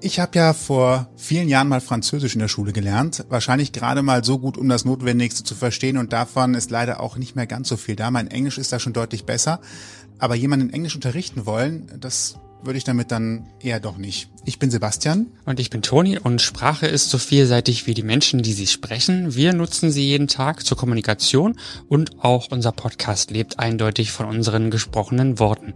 [0.00, 3.24] Ich habe ja vor vielen Jahren mal Französisch in der Schule gelernt.
[3.30, 5.96] Wahrscheinlich gerade mal so gut, um das Notwendigste zu verstehen.
[5.96, 8.10] Und davon ist leider auch nicht mehr ganz so viel da.
[8.10, 9.60] Mein Englisch ist da schon deutlich besser.
[10.18, 14.28] Aber jemanden in Englisch unterrichten wollen, das würde ich damit dann eher doch nicht.
[14.44, 15.26] Ich bin Sebastian.
[15.44, 19.34] Und ich bin Toni und Sprache ist so vielseitig wie die Menschen, die sie sprechen.
[19.34, 21.58] Wir nutzen sie jeden Tag zur Kommunikation
[21.88, 25.74] und auch unser Podcast lebt eindeutig von unseren gesprochenen Worten.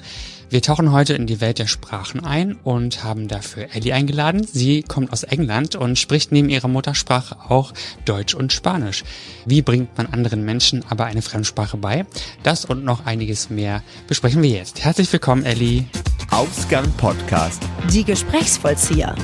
[0.50, 4.46] Wir tauchen heute in die Welt der Sprachen ein und haben dafür Ellie eingeladen.
[4.50, 7.74] Sie kommt aus England und spricht neben ihrer Muttersprache auch
[8.06, 9.04] Deutsch und Spanisch.
[9.44, 12.06] Wie bringt man anderen Menschen aber eine Fremdsprache bei?
[12.42, 14.82] Das und noch einiges mehr besprechen wir jetzt.
[14.82, 15.84] Herzlich willkommen, Ellie.
[16.30, 17.62] Ausgang Podcast.
[17.90, 19.14] Die Gesprächsvollzieher.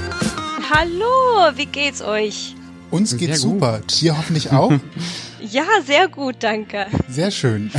[0.72, 2.56] Hallo, wie geht's euch?
[2.90, 3.80] Uns geht's super.
[4.00, 4.72] Dir hoffentlich auch?
[5.40, 6.86] ja, sehr gut, danke.
[7.08, 7.70] Sehr schön.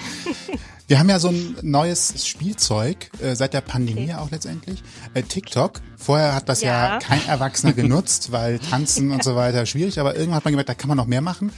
[0.88, 4.14] Wir haben ja so ein neues Spielzeug äh, seit der Pandemie okay.
[4.14, 4.82] auch letztendlich.
[5.12, 5.82] Äh, TikTok.
[5.96, 6.94] Vorher hat das ja.
[6.94, 10.00] ja kein Erwachsener genutzt, weil Tanzen und so weiter schwierig.
[10.00, 11.52] Aber irgendwann hat man gemerkt, da kann man noch mehr machen.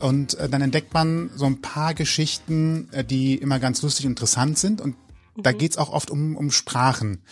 [0.00, 4.12] Und äh, dann entdeckt man so ein paar Geschichten, äh, die immer ganz lustig und
[4.12, 4.80] interessant sind.
[4.80, 4.96] Und
[5.36, 5.58] da mhm.
[5.58, 7.22] geht's auch oft um, um Sprachen.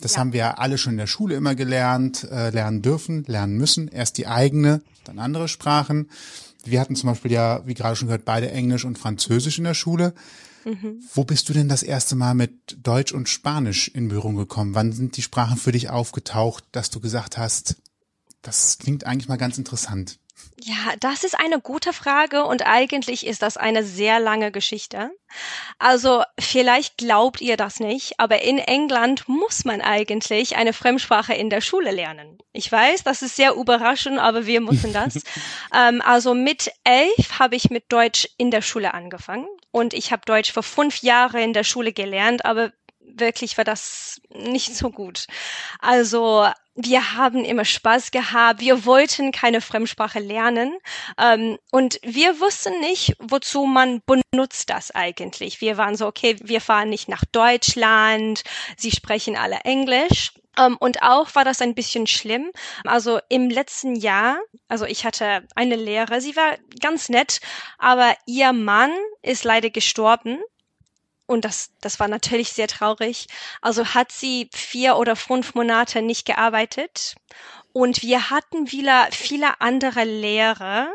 [0.00, 0.18] Das ja.
[0.18, 3.88] haben wir alle schon in der Schule immer gelernt, äh, lernen dürfen, lernen müssen.
[3.88, 6.10] Erst die eigene, dann andere Sprachen.
[6.64, 9.74] Wir hatten zum Beispiel ja, wie gerade schon gehört, beide Englisch und Französisch in der
[9.74, 10.14] Schule.
[10.64, 11.02] Mhm.
[11.14, 14.74] Wo bist du denn das erste Mal mit Deutsch und Spanisch in Berührung gekommen?
[14.74, 17.76] Wann sind die Sprachen für dich aufgetaucht, dass du gesagt hast,
[18.42, 20.18] das klingt eigentlich mal ganz interessant?
[20.62, 25.10] Ja, das ist eine gute Frage und eigentlich ist das eine sehr lange Geschichte.
[25.78, 31.48] Also vielleicht glaubt ihr das nicht, aber in England muss man eigentlich eine Fremdsprache in
[31.48, 32.38] der Schule lernen.
[32.52, 35.14] Ich weiß, das ist sehr überraschend, aber wir müssen das.
[35.74, 40.22] ähm, also mit elf habe ich mit Deutsch in der Schule angefangen und ich habe
[40.26, 42.72] Deutsch für fünf Jahre in der Schule gelernt, aber
[43.16, 45.26] wirklich war das nicht so gut.
[45.78, 48.60] Also wir haben immer Spaß gehabt.
[48.60, 50.76] Wir wollten keine Fremdsprache lernen.
[51.18, 55.60] Ähm, und wir wussten nicht, wozu man benutzt das eigentlich.
[55.60, 58.42] Wir waren so, okay, wir fahren nicht nach Deutschland.
[58.76, 60.32] Sie sprechen alle Englisch.
[60.58, 62.50] Ähm, und auch war das ein bisschen schlimm.
[62.84, 64.38] Also im letzten Jahr,
[64.68, 67.40] also ich hatte eine Lehre, sie war ganz nett,
[67.78, 68.92] aber ihr Mann
[69.22, 70.38] ist leider gestorben
[71.30, 73.28] und das, das war natürlich sehr traurig.
[73.62, 77.14] Also hat sie vier oder fünf Monate nicht gearbeitet.
[77.72, 80.92] Und wir hatten wieder viele andere Lehrer,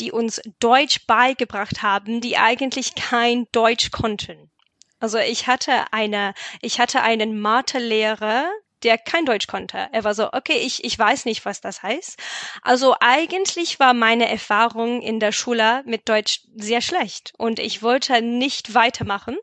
[0.00, 4.50] die uns Deutsch beigebracht haben, die eigentlich kein Deutsch konnten.
[4.98, 8.50] Also ich hatte eine, ich hatte einen Mathelehrer,
[8.82, 9.88] der kein Deutsch konnte.
[9.92, 12.18] Er war so, okay, ich, ich weiß nicht, was das heißt.
[12.62, 18.22] Also eigentlich war meine Erfahrung in der Schule mit Deutsch sehr schlecht und ich wollte
[18.22, 19.36] nicht weitermachen.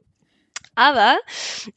[0.75, 1.17] Aber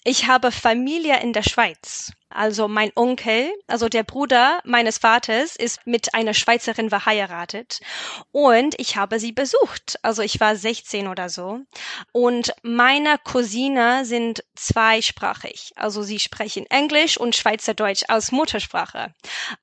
[0.04, 2.12] ich habe Familie in der Schweiz.
[2.30, 7.80] Also mein Onkel, also der Bruder meines Vaters, ist mit einer Schweizerin verheiratet
[8.32, 9.98] und ich habe sie besucht.
[10.02, 11.60] Also ich war 16 oder so.
[12.12, 15.72] Und meine Cousine sind zweisprachig.
[15.76, 19.14] Also sie sprechen Englisch und Schweizerdeutsch als Muttersprache.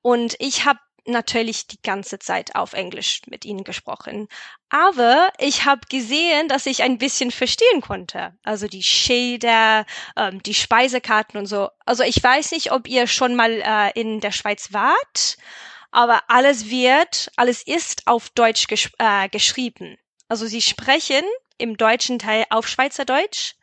[0.02, 4.28] Und ich habe natürlich die ganze Zeit auf Englisch mit ihnen gesprochen.
[4.68, 8.36] Aber ich habe gesehen, dass ich ein bisschen verstehen konnte.
[8.42, 9.86] Also die Schilder,
[10.16, 11.68] ähm, die Speisekarten und so.
[11.84, 15.36] Also ich weiß nicht, ob ihr schon mal äh, in der Schweiz wart,
[15.90, 19.96] aber alles wird, alles ist auf Deutsch gesch äh, geschrieben.
[20.28, 21.22] Also sie sprechen
[21.58, 23.54] im deutschen Teil auf Schweizerdeutsch,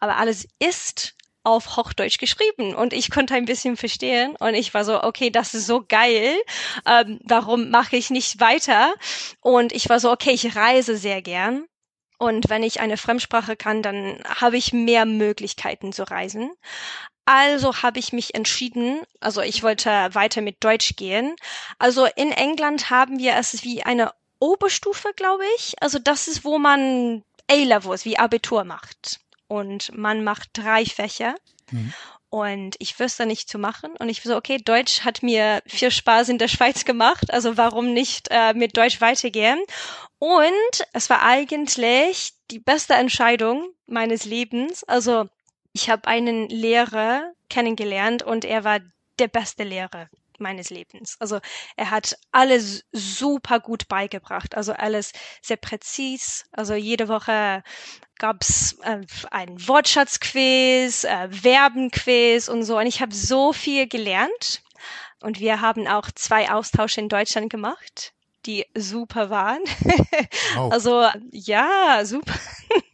[0.00, 1.14] aber alles ist
[1.48, 5.54] auf Hochdeutsch geschrieben und ich konnte ein bisschen verstehen und ich war so, okay, das
[5.54, 6.36] ist so geil,
[6.86, 8.92] ähm, warum mache ich nicht weiter?
[9.40, 11.64] Und ich war so, okay, ich reise sehr gern
[12.18, 16.50] und wenn ich eine Fremdsprache kann, dann habe ich mehr Möglichkeiten zu reisen.
[17.24, 21.34] Also habe ich mich entschieden, also ich wollte weiter mit Deutsch gehen.
[21.78, 25.74] Also in England haben wir es wie eine Oberstufe, glaube ich.
[25.80, 31.34] Also das ist, wo man A-Levels wie Abitur macht und man macht drei Fächer.
[31.70, 31.92] Mhm.
[32.30, 33.92] Und ich wüsste nicht zu machen.
[33.98, 37.94] Und ich so, okay, Deutsch hat mir viel Spaß in der Schweiz gemacht, also warum
[37.94, 39.58] nicht äh, mit Deutsch weitergehen?
[40.18, 44.84] Und es war eigentlich die beste Entscheidung meines Lebens.
[44.84, 45.26] Also
[45.72, 48.80] ich habe einen Lehrer kennengelernt und er war
[49.18, 50.08] der beste Lehrer
[50.40, 51.16] meines Lebens.
[51.18, 51.40] Also
[51.76, 55.12] er hat alles super gut beigebracht, also alles
[55.42, 56.44] sehr präzis.
[56.52, 57.62] Also jede Woche
[58.18, 59.00] gab's äh,
[59.30, 62.78] ein Wortschatzquiz, äh, Verbenquiz und so.
[62.78, 64.62] Und ich habe so viel gelernt.
[65.20, 68.12] Und wir haben auch zwei Austausche in Deutschland gemacht,
[68.46, 69.60] die super waren.
[70.54, 70.72] Wow.
[70.72, 72.34] Also ja, super.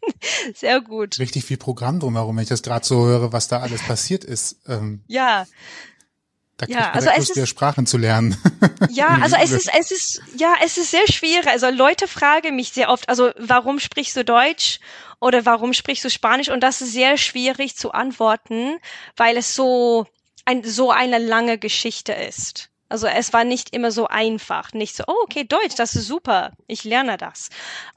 [0.54, 1.18] Sehr gut.
[1.18, 4.60] Richtig viel Programm drumherum, wenn ich das gerade so höre, was da alles passiert ist.
[4.66, 5.04] Ähm.
[5.06, 5.46] Ja,
[6.56, 8.36] Da ja, also es ist, Sprachen zu lernen.
[8.90, 11.48] Ja, also es ist, es ist, ja, es ist sehr schwierig.
[11.48, 14.78] Also Leute fragen mich sehr oft, also warum sprichst du Deutsch
[15.20, 16.48] oder warum sprichst du Spanisch?
[16.48, 18.76] Und das ist sehr schwierig zu antworten,
[19.16, 20.06] weil es so
[20.44, 22.70] ein, so eine lange Geschichte ist.
[22.88, 26.52] Also es war nicht immer so einfach, nicht so, oh, okay, Deutsch, das ist super,
[26.68, 27.48] ich lerne das.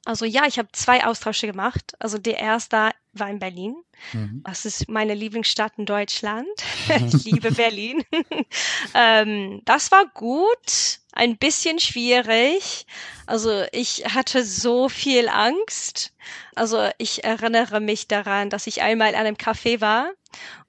[0.05, 1.93] Also ja, ich habe zwei Austausche gemacht.
[1.99, 3.75] Also der erste war in Berlin.
[4.13, 4.41] Mhm.
[4.45, 6.47] Das ist meine Lieblingsstadt in Deutschland.
[7.07, 8.03] ich liebe Berlin.
[8.93, 12.85] ähm, das war gut, ein bisschen schwierig.
[13.25, 16.13] Also ich hatte so viel Angst.
[16.55, 20.11] Also ich erinnere mich daran, dass ich einmal an einem Café war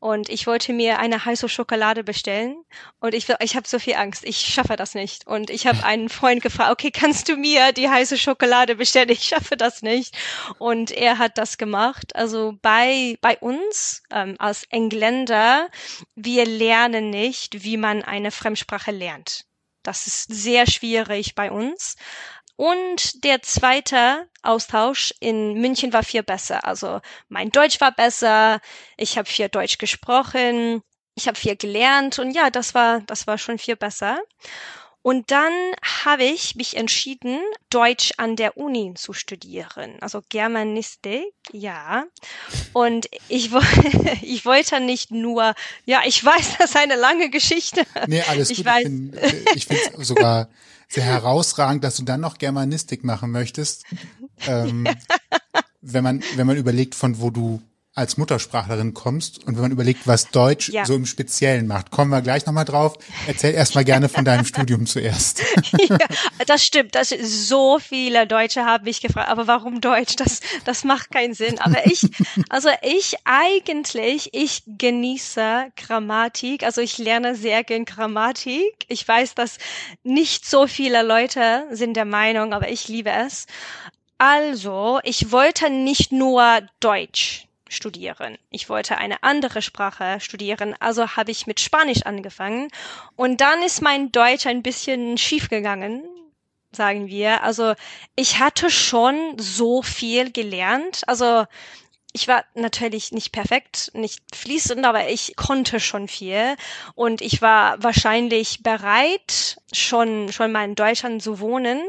[0.01, 2.57] und ich wollte mir eine heiße Schokolade bestellen
[3.01, 5.27] und ich, ich habe so viel Angst, ich schaffe das nicht.
[5.27, 9.09] Und ich habe einen Freund gefragt, okay, kannst du mir die heiße Schokolade bestellen?
[9.09, 10.17] Ich schaffe das nicht.
[10.59, 12.15] Und er hat das gemacht.
[12.15, 15.69] Also bei, bei uns ähm, als Engländer,
[16.15, 19.45] wir lernen nicht, wie man eine Fremdsprache lernt.
[19.83, 21.97] Das ist sehr schwierig bei uns.
[22.57, 26.65] Und der zweite Austausch in München war viel besser.
[26.65, 28.61] Also mein Deutsch war besser,
[28.97, 30.83] ich habe viel Deutsch gesprochen,
[31.15, 34.19] ich habe viel gelernt und ja, das war das war schon viel besser.
[35.09, 35.55] Und dann
[36.05, 37.41] habe ich mich entschieden,
[37.71, 42.05] Deutsch an der Uni zu studieren, also Germanistik, ja.
[42.75, 43.51] Und ich,
[44.23, 45.55] ich wollte nicht nur,
[45.87, 47.87] ja, ich weiß, das ist eine lange Geschichte.
[48.07, 48.67] Nee, alles ich gut.
[48.67, 48.87] Weiß.
[49.55, 50.51] Ich finde es sogar
[50.89, 53.87] sehr herausragend, dass du dann noch Germanistik machen möchtest.
[54.47, 54.87] Ähm,
[55.81, 57.61] wenn man, wenn man überlegt, von wo du
[57.99, 60.85] als Muttersprachlerin kommst und wenn man überlegt, was Deutsch ja.
[60.87, 61.91] so im Speziellen macht.
[61.91, 62.95] Kommen wir gleich nochmal drauf.
[63.27, 65.43] Erzähl erstmal gerne von deinem Studium zuerst.
[65.89, 65.99] ja,
[66.47, 66.95] das stimmt.
[66.95, 70.17] Das so viele Deutsche haben mich gefragt, aber warum Deutsch?
[70.17, 71.59] Das, das macht keinen Sinn.
[71.59, 72.09] Aber ich,
[72.49, 76.63] also ich eigentlich, ich genieße Grammatik.
[76.63, 78.75] Also ich lerne sehr gern Grammatik.
[78.87, 79.59] Ich weiß, dass
[80.05, 83.47] nicht so viele Leute sind der Meinung, aber ich liebe es.
[84.19, 88.39] Also, ich wollte nicht nur Deutsch studieren.
[88.51, 92.69] Ich wollte eine andere Sprache studieren, also habe ich mit Spanisch angefangen.
[93.17, 96.03] Und dann ist mein Deutsch ein bisschen schief gegangen,
[96.73, 97.43] sagen wir.
[97.43, 97.75] Also
[98.17, 101.03] ich hatte schon so viel gelernt.
[101.07, 101.45] Also
[102.13, 106.57] ich war natürlich nicht perfekt, nicht fließend, aber ich konnte schon viel
[106.95, 111.81] und ich war wahrscheinlich bereit, schon, schon mal in Deutschland zu wohnen.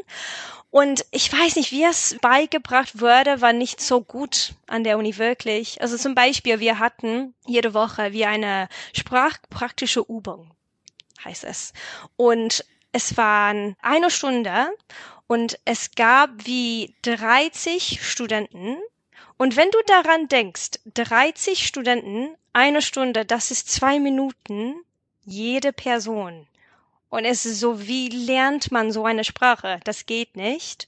[0.72, 5.18] Und ich weiß nicht, wie es beigebracht wurde, war nicht so gut an der Uni
[5.18, 5.82] wirklich.
[5.82, 10.52] Also zum Beispiel, wir hatten jede Woche wie eine sprachpraktische Übung,
[11.26, 11.74] heißt es.
[12.18, 14.70] Und es waren eine Stunde
[15.26, 18.78] und es gab wie 30 Studenten.
[19.38, 24.76] Und wenn du daran denkst, 30 Studenten, eine Stunde, das ist zwei Minuten,
[25.24, 26.48] jede Person.
[27.10, 29.80] Und es ist so, wie lernt man so eine Sprache?
[29.84, 30.88] Das geht nicht.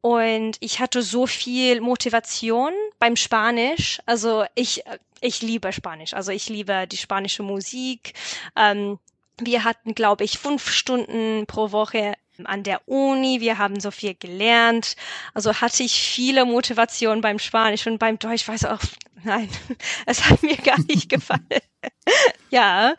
[0.00, 4.00] Und ich hatte so viel Motivation beim Spanisch.
[4.06, 4.82] Also ich,
[5.20, 6.14] ich liebe Spanisch.
[6.14, 8.14] Also ich liebe die spanische Musik.
[8.56, 8.98] Ähm,
[9.38, 12.14] wir hatten, glaube ich, fünf Stunden pro Woche
[12.44, 14.96] an der Uni, wir haben so viel gelernt.
[15.34, 18.80] Also hatte ich viele Motivation beim Spanisch und beim Deutsch weiß auch,
[19.22, 19.48] nein,
[20.06, 21.62] es hat mir gar nicht gefallen.
[22.50, 22.94] ja,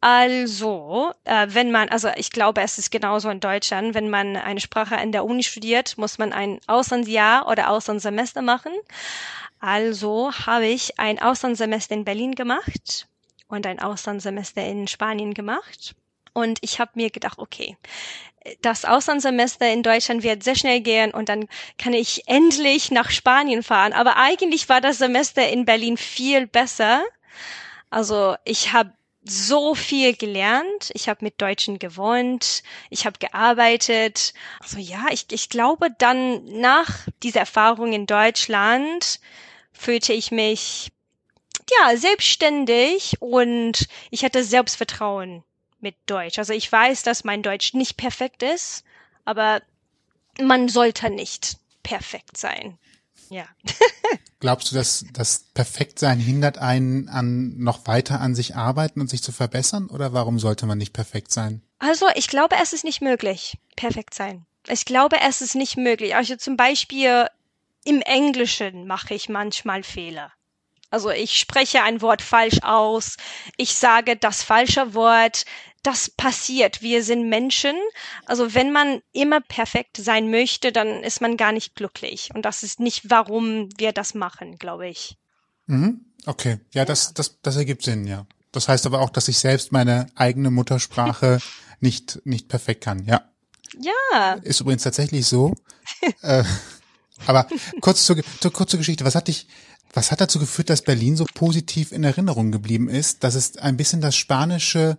[0.00, 4.60] also, äh, wenn man, also ich glaube, es ist genauso in Deutschland, wenn man eine
[4.60, 8.72] Sprache an der Uni studiert, muss man ein Auslandsjahr oder Auslandssemester machen.
[9.60, 13.06] Also habe ich ein Auslandssemester in Berlin gemacht
[13.48, 15.94] und ein Auslandssemester in Spanien gemacht.
[16.32, 17.76] Und ich habe mir gedacht, okay,
[18.60, 23.62] das Auslandssemester in Deutschland wird sehr schnell gehen und dann kann ich endlich nach Spanien
[23.62, 23.92] fahren.
[23.92, 27.02] Aber eigentlich war das Semester in Berlin viel besser.
[27.94, 30.90] Also ich habe so viel gelernt.
[30.94, 34.34] Ich habe mit Deutschen gewohnt, ich habe gearbeitet.
[34.58, 36.90] Also ja, ich, ich glaube dann nach
[37.22, 39.20] dieser Erfahrung in Deutschland
[39.72, 40.90] fühlte ich mich
[41.70, 45.44] ja selbstständig und ich hatte Selbstvertrauen
[45.78, 46.40] mit Deutsch.
[46.40, 48.82] Also ich weiß, dass mein Deutsch nicht perfekt ist,
[49.24, 49.62] aber
[50.40, 52.76] man sollte nicht perfekt sein.
[53.30, 53.44] Ja.
[54.40, 59.22] Glaubst du, dass das Perfektsein hindert einen an noch weiter an sich arbeiten und sich
[59.22, 59.88] zu verbessern?
[59.88, 61.62] Oder warum sollte man nicht perfekt sein?
[61.78, 64.44] Also ich glaube, es ist nicht möglich, perfekt sein.
[64.68, 66.14] Ich glaube, es ist nicht möglich.
[66.14, 67.26] Also zum Beispiel
[67.84, 70.32] im Englischen mache ich manchmal Fehler.
[70.94, 73.16] Also ich spreche ein Wort falsch aus,
[73.56, 75.44] ich sage das falsche Wort,
[75.82, 76.82] das passiert.
[76.82, 77.74] Wir sind Menschen.
[78.26, 82.30] Also wenn man immer perfekt sein möchte, dann ist man gar nicht glücklich.
[82.32, 85.18] Und das ist nicht, warum wir das machen, glaube ich.
[85.66, 86.04] Mhm.
[86.26, 88.24] Okay, ja, das, das, das ergibt Sinn, ja.
[88.52, 91.40] Das heißt aber auch, dass ich selbst meine eigene Muttersprache
[91.80, 93.20] nicht, nicht perfekt kann, ja.
[93.80, 94.34] Ja.
[94.34, 95.56] Ist übrigens tatsächlich so.
[96.22, 96.44] äh,
[97.26, 97.48] aber
[97.80, 99.04] kurz zur, zur, kurze Geschichte.
[99.04, 99.48] Was hat dich,
[99.94, 103.76] was hat dazu geführt, dass Berlin so positiv in Erinnerung geblieben ist, dass es ein
[103.76, 104.98] bisschen das Spanische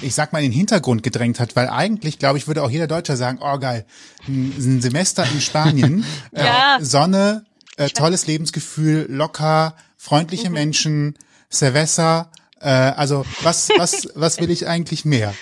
[0.00, 2.86] ich sag mal, in den Hintergrund gedrängt hat, weil eigentlich, glaube ich, würde auch jeder
[2.86, 3.84] Deutscher sagen, oh geil,
[4.28, 6.78] ein Semester in Spanien, ja.
[6.78, 7.44] äh, Sonne,
[7.76, 10.54] äh, tolles Lebensgefühl, locker, freundliche mhm.
[10.54, 11.18] Menschen,
[11.50, 15.34] Cerveza, äh, also was, was, was will ich eigentlich mehr?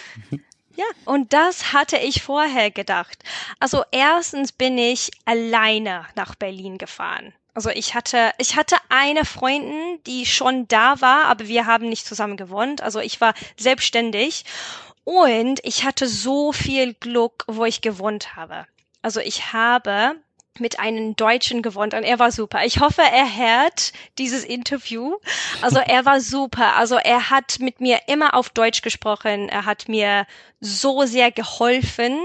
[0.77, 3.23] Ja, und das hatte ich vorher gedacht.
[3.59, 7.35] Also erstens bin ich alleine nach Berlin gefahren.
[7.55, 12.07] Also ich hatte, ich hatte eine Freundin, die schon da war, aber wir haben nicht
[12.07, 12.83] zusammen gewohnt.
[12.83, 14.45] Also ich war selbstständig
[15.05, 18.67] und ich hatte so viel Glück, wo ich gewohnt habe.
[19.03, 20.17] Also ich habe
[20.59, 22.65] mit einem Deutschen gewohnt und er war super.
[22.65, 25.17] Ich hoffe, er hört dieses Interview.
[25.63, 26.77] Also er war super.
[26.77, 29.49] Also er hat mit mir immer auf Deutsch gesprochen.
[29.49, 30.27] Er hat mir
[30.61, 32.19] so sehr geholfen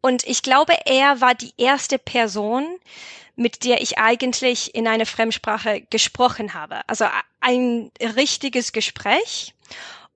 [0.00, 2.66] und ich glaube, er war die erste Person,
[3.36, 6.80] mit der ich eigentlich in einer Fremdsprache gesprochen habe.
[6.86, 7.06] Also
[7.40, 9.54] ein richtiges Gespräch.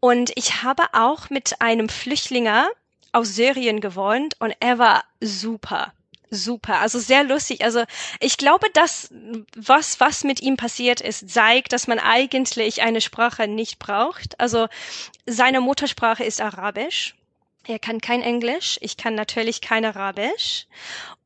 [0.00, 2.68] Und ich habe auch mit einem Flüchtlinger
[3.12, 5.92] aus Syrien gewohnt und er war super
[6.30, 7.64] super, also sehr lustig.
[7.64, 7.84] Also
[8.20, 9.10] ich glaube, dass
[9.56, 14.38] was was mit ihm passiert ist, zeigt, dass man eigentlich eine Sprache nicht braucht.
[14.38, 14.68] Also
[15.26, 17.14] seine Muttersprache ist Arabisch
[17.68, 20.66] er kann kein Englisch, ich kann natürlich kein Arabisch.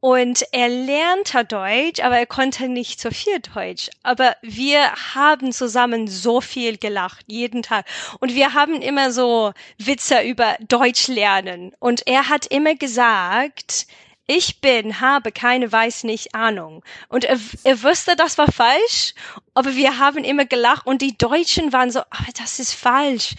[0.01, 3.89] Und er lernte Deutsch, aber er konnte nicht so viel Deutsch.
[4.03, 7.87] Aber wir haben zusammen so viel gelacht, jeden Tag.
[8.19, 11.73] Und wir haben immer so Witze über Deutsch lernen.
[11.79, 13.87] Und er hat immer gesagt,
[14.27, 16.83] ich bin, habe keine, weiß nicht Ahnung.
[17.09, 19.15] Und er, er wusste, das war falsch,
[19.55, 23.35] aber wir haben immer gelacht und die Deutschen waren so, aber das ist falsch.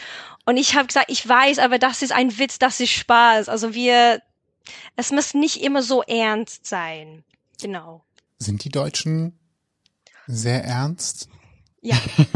[0.45, 3.50] Und ich habe gesagt, ich weiß, aber das ist ein Witz, das ist Spaß.
[3.50, 4.21] Also wir,
[4.95, 7.23] es muss nicht immer so ernst sein.
[7.62, 8.03] Genau.
[8.39, 9.39] Sind die Deutschen
[10.27, 11.29] sehr ernst?
[11.81, 11.95] Ja.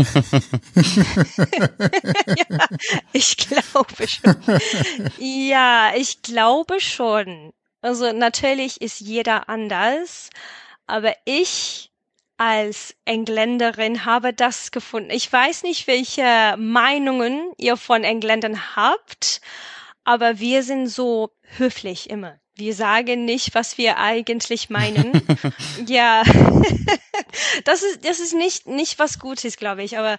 [2.35, 2.67] ja.
[3.13, 4.35] Ich glaube schon.
[5.19, 7.53] Ja, ich glaube schon.
[7.81, 10.29] Also natürlich ist jeder anders,
[10.87, 11.86] aber ich
[12.37, 15.09] als Engländerin habe das gefunden.
[15.09, 19.41] Ich weiß nicht, welche Meinungen ihr von Engländern habt,
[20.03, 22.39] aber wir sind so höflich immer.
[22.55, 25.21] Wir sagen nicht, was wir eigentlich meinen.
[25.87, 26.23] ja,
[27.65, 30.17] das ist, das ist nicht, nicht was Gutes, glaube ich, aber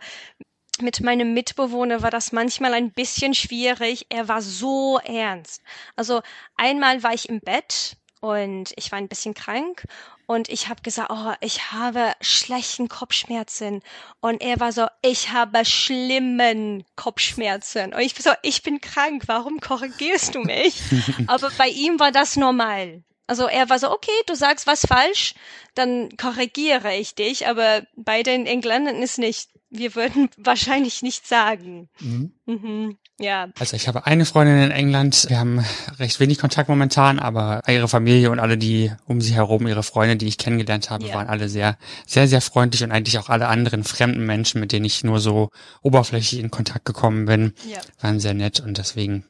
[0.80, 4.06] mit meinem Mitbewohner war das manchmal ein bisschen schwierig.
[4.10, 5.62] Er war so ernst.
[5.96, 6.20] Also
[6.56, 9.84] einmal war ich im Bett und ich war ein bisschen krank
[10.28, 13.80] und ich habe gesagt, oh, ich habe schlechten Kopfschmerzen
[14.20, 19.58] und er war so, ich habe schlimmen Kopfschmerzen und ich so, ich bin krank, warum
[19.58, 20.82] korrigierst du mich?
[21.26, 23.02] Aber bei ihm war das normal.
[23.28, 25.34] Also er war so, okay, du sagst was falsch,
[25.74, 29.50] dann korrigiere ich dich, aber bei den Engländern ist nicht.
[29.70, 31.90] Wir würden wahrscheinlich nicht sagen.
[32.00, 32.32] Mhm.
[32.46, 32.98] Mhm.
[33.20, 33.48] Ja.
[33.58, 35.26] Also ich habe eine Freundin in England.
[35.28, 35.62] Wir haben
[35.98, 40.16] recht wenig Kontakt momentan, aber ihre Familie und alle, die um sie herum, ihre Freunde,
[40.16, 41.14] die ich kennengelernt habe, ja.
[41.14, 44.86] waren alle sehr, sehr, sehr freundlich und eigentlich auch alle anderen fremden Menschen, mit denen
[44.86, 45.50] ich nur so
[45.82, 47.78] oberflächlich in Kontakt gekommen bin, ja.
[48.00, 49.24] waren sehr nett und deswegen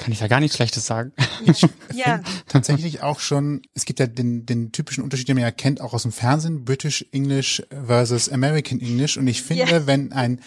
[0.00, 1.12] kann ich da gar nichts Schlechtes sagen.
[1.94, 2.20] ja.
[2.48, 5.92] Tatsächlich auch schon, es gibt ja den, den typischen Unterschied, den man ja kennt, auch
[5.92, 9.16] aus dem Fernsehen, British English versus American English.
[9.18, 9.86] Und ich finde, yeah.
[9.86, 10.40] wenn ein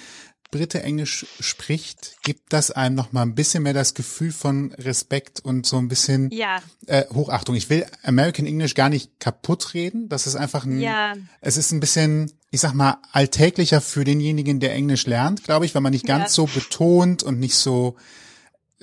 [0.52, 5.40] Brite Englisch spricht, gibt das einem noch mal ein bisschen mehr das Gefühl von Respekt
[5.40, 6.62] und so ein bisschen ja.
[6.86, 7.56] äh, Hochachtung.
[7.56, 10.10] Ich will American English gar nicht kaputt reden.
[10.10, 11.14] Das ist einfach ein, ja.
[11.42, 15.74] es ist ein bisschen, ich sag mal, alltäglicher für denjenigen, der Englisch lernt, glaube ich,
[15.74, 16.44] weil man nicht ganz ja.
[16.44, 17.96] so betont und nicht so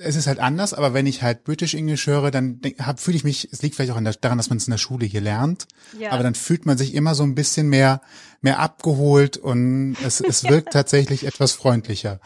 [0.03, 2.59] es ist halt anders, aber wenn ich halt British English höre, dann
[2.97, 5.05] fühle ich mich, es liegt vielleicht auch der, daran, dass man es in der Schule
[5.05, 5.67] hier lernt,
[5.97, 6.11] ja.
[6.11, 8.01] aber dann fühlt man sich immer so ein bisschen mehr,
[8.41, 12.19] mehr abgeholt und es, es wirkt tatsächlich etwas freundlicher.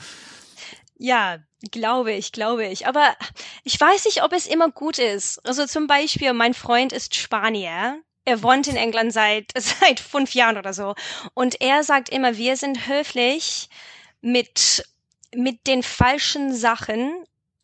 [0.98, 1.40] Ja,
[1.72, 2.88] glaube ich, glaube ich.
[2.88, 3.16] Aber
[3.64, 5.46] ich weiß nicht, ob es immer gut ist.
[5.46, 8.02] Also zum Beispiel, mein Freund ist Spanier.
[8.24, 10.96] Er wohnt in England seit, seit fünf Jahren oder so.
[11.34, 13.70] Und er sagt immer, wir sind höflich
[14.22, 14.86] mit,
[15.36, 17.12] mit den falschen Sachen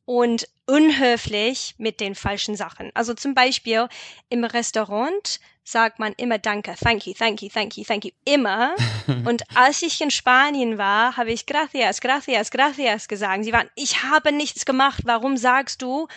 [0.06, 2.92] und unhöflich mit den falschen Sachen.
[2.94, 3.88] Also zum Beispiel
[4.30, 8.76] im Restaurant sagt man immer Danke, thank you, thank you, thank you, thank you, immer.
[9.26, 13.44] und als ich in Spanien war, habe ich gracias, gracias, gracias gesagt.
[13.44, 16.08] Sie waren, ich habe nichts gemacht, warum sagst du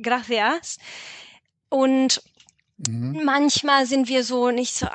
[0.00, 0.78] gracias?
[1.68, 2.22] Und
[2.76, 3.24] mhm.
[3.24, 4.86] manchmal sind wir so nicht so,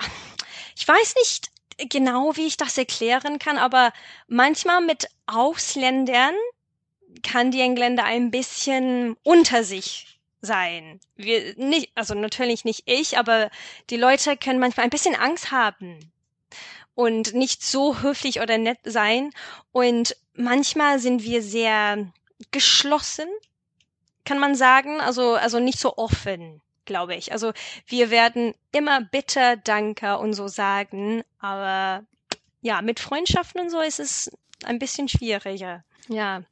[0.76, 1.52] ich weiß nicht
[1.90, 3.92] genau, wie ich das erklären kann, aber
[4.28, 6.34] manchmal mit Ausländern
[7.28, 11.00] kann die Engländer ein bisschen unter sich sein.
[11.16, 13.50] Wir nicht, also natürlich nicht ich, aber
[13.90, 16.12] die Leute können manchmal ein bisschen Angst haben
[16.96, 19.32] und nicht so höflich oder nett sein.
[19.72, 22.12] Und manchmal sind wir sehr
[22.52, 23.28] geschlossen,
[24.26, 27.34] kann man sagen, also, also nicht so offen, glaube ich.
[27.34, 27.52] Also
[27.88, 32.06] wir werden immer bitter, danke und so sagen, aber
[32.62, 34.32] ja, mit Freundschaften und so ist es
[34.64, 35.84] ein bisschen schwieriger.
[36.08, 36.44] Ja.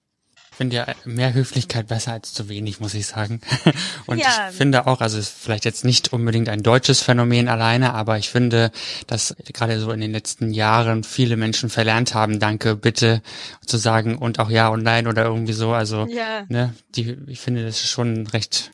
[0.56, 3.42] Ich finde ja mehr Höflichkeit besser als zu wenig, muss ich sagen.
[4.06, 4.28] Und ja.
[4.50, 8.18] ich finde auch, also es ist vielleicht jetzt nicht unbedingt ein deutsches Phänomen alleine, aber
[8.18, 8.72] ich finde,
[9.06, 13.22] dass gerade so in den letzten Jahren viele Menschen verlernt haben, danke, bitte
[13.66, 15.74] zu sagen und auch ja und nein oder irgendwie so.
[15.74, 16.46] Also ja.
[16.48, 18.72] ne, die, ich finde, das ist schon recht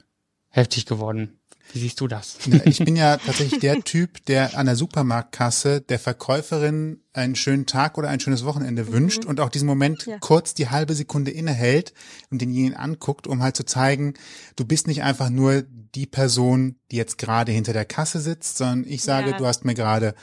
[0.49, 1.39] heftig geworden.
[1.73, 2.37] Wie siehst du das?
[2.65, 7.97] Ich bin ja tatsächlich der Typ, der an der Supermarktkasse der Verkäuferin einen schönen Tag
[7.97, 8.91] oder ein schönes Wochenende mhm.
[8.93, 10.17] wünscht und auch diesen Moment ja.
[10.19, 11.93] kurz die halbe Sekunde innehält
[12.29, 14.13] und denjenigen anguckt, um halt zu zeigen,
[14.55, 15.63] du bist nicht einfach nur
[15.95, 19.37] die Person, die jetzt gerade hinter der Kasse sitzt, sondern ich sage, ja.
[19.37, 20.15] du hast mir gerade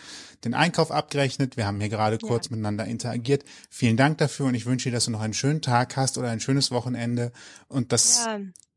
[0.44, 2.52] den Einkauf abgerechnet, wir haben hier gerade kurz ja.
[2.52, 3.44] miteinander interagiert.
[3.70, 6.30] Vielen Dank dafür und ich wünsche dir, dass du noch einen schönen Tag hast oder
[6.30, 7.32] ein schönes Wochenende
[7.68, 8.26] und das.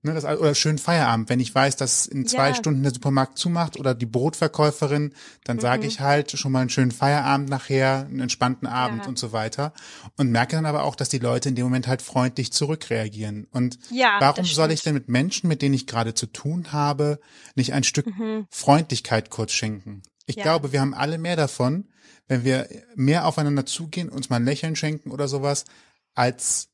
[0.04, 1.30] Ne, das, oder schönen Feierabend.
[1.30, 2.56] Wenn ich weiß, dass in zwei ja.
[2.56, 5.14] Stunden der Supermarkt zumacht oder die Brotverkäuferin,
[5.44, 5.62] dann mhm.
[5.62, 9.10] sage ich halt schon mal einen schönen Feierabend nachher, einen entspannten Abend ja.
[9.10, 9.74] und so weiter.
[10.18, 13.48] Und merke dann aber auch, dass die Leute in dem Moment halt freundlich zurückreagieren.
[13.52, 17.20] Und ja, warum soll ich denn mit Menschen, mit denen ich gerade zu tun habe,
[17.56, 18.48] nicht ein Stück mhm.
[18.50, 20.04] Freundlichkeit kurz schenken?
[20.26, 20.44] Ich ja.
[20.44, 21.88] glaube, wir haben alle mehr davon,
[22.28, 25.66] wenn wir mehr aufeinander zugehen, uns mal ein Lächeln schenken oder sowas,
[26.14, 26.70] als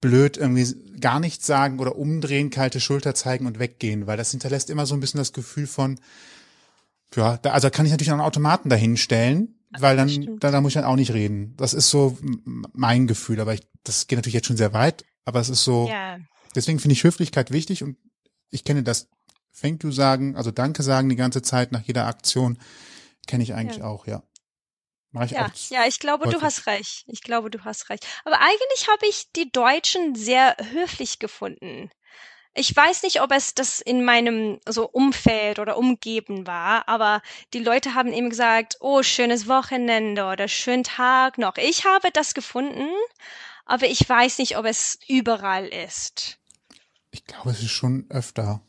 [0.00, 4.70] blöd irgendwie gar nichts sagen oder umdrehen, kalte Schulter zeigen und weggehen, weil das hinterlässt
[4.70, 5.98] immer so ein bisschen das Gefühl von,
[7.14, 10.70] ja, da, also kann ich natürlich auch einen Automaten dahinstellen, weil dann, da, da muss
[10.70, 11.54] ich dann auch nicht reden.
[11.56, 12.18] Das ist so
[12.72, 15.88] mein Gefühl, aber ich, das geht natürlich jetzt schon sehr weit, aber es ist so,
[15.88, 16.18] ja.
[16.54, 17.96] deswegen finde ich Höflichkeit wichtig und
[18.50, 19.08] ich kenne das
[19.60, 22.58] Thank you sagen, also Danke sagen die ganze Zeit nach jeder Aktion,
[23.26, 23.84] kenne ich eigentlich ja.
[23.84, 24.22] auch, ja.
[25.10, 26.38] Mach ich ja, auch ja, ich glaube, häufig.
[26.38, 27.04] du hast recht.
[27.06, 28.06] Ich glaube, du hast recht.
[28.24, 31.90] Aber eigentlich habe ich die Deutschen sehr höflich gefunden.
[32.58, 37.22] Ich weiß nicht, ob es das in meinem so Umfeld oder Umgeben war, aber
[37.54, 41.56] die Leute haben eben gesagt, oh, schönes Wochenende oder schönen Tag noch.
[41.56, 42.88] Ich habe das gefunden,
[43.64, 46.38] aber ich weiß nicht, ob es überall ist.
[47.10, 48.60] Ich glaube, es ist schon öfter.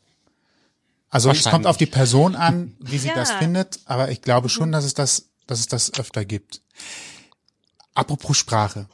[1.08, 3.14] Also es kommt auf die Person an, wie sie ja.
[3.14, 4.72] das findet, aber ich glaube schon, mhm.
[4.72, 6.62] dass es das dass es das öfter gibt.
[7.92, 8.86] Apropos Sprache.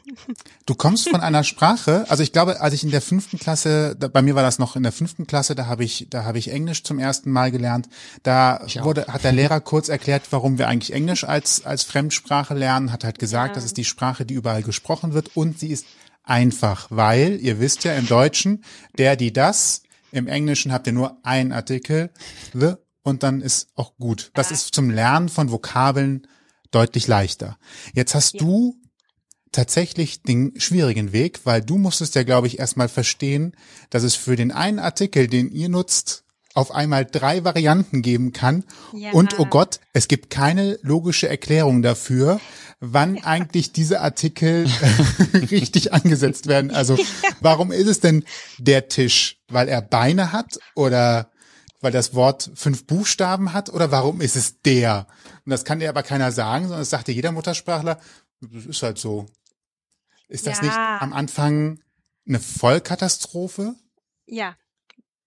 [0.64, 4.22] Du kommst von einer Sprache, also ich glaube, als ich in der fünften Klasse, bei
[4.22, 6.82] mir war das noch in der fünften Klasse, da habe ich, da habe ich Englisch
[6.82, 7.90] zum ersten Mal gelernt.
[8.22, 12.90] Da wurde, hat der Lehrer kurz erklärt, warum wir eigentlich Englisch als, als Fremdsprache lernen,
[12.90, 13.54] hat halt gesagt, ja.
[13.54, 15.85] das ist die Sprache, die überall gesprochen wird und sie ist
[16.24, 18.64] einfach, weil, ihr wisst ja im Deutschen,
[18.96, 22.11] der, die, das, im Englischen habt ihr nur ein Artikel,
[22.54, 24.30] the, und dann ist auch gut.
[24.35, 26.26] Das ist zum Lernen von Vokabeln
[26.70, 27.59] deutlich leichter.
[27.94, 28.40] Jetzt hast ja.
[28.40, 28.80] du
[29.56, 33.56] tatsächlich den schwierigen Weg, weil du musstest ja, glaube ich, erstmal verstehen,
[33.90, 38.64] dass es für den einen Artikel, den ihr nutzt, auf einmal drei Varianten geben kann.
[38.94, 39.12] Ja.
[39.12, 42.40] Und oh Gott, es gibt keine logische Erklärung dafür,
[42.80, 43.24] wann ja.
[43.24, 44.66] eigentlich diese Artikel
[45.50, 46.70] richtig angesetzt werden.
[46.70, 46.98] Also
[47.40, 48.24] warum ist es denn
[48.58, 49.38] der Tisch?
[49.48, 51.30] Weil er Beine hat oder
[51.80, 55.06] weil das Wort fünf Buchstaben hat oder warum ist es der?
[55.44, 58.00] Und das kann dir aber keiner sagen, sondern das sagte jeder Muttersprachler,
[58.40, 59.26] das ist halt so.
[60.28, 60.64] Ist das ja.
[60.64, 61.80] nicht am Anfang
[62.26, 63.74] eine Vollkatastrophe?
[64.26, 64.56] Ja.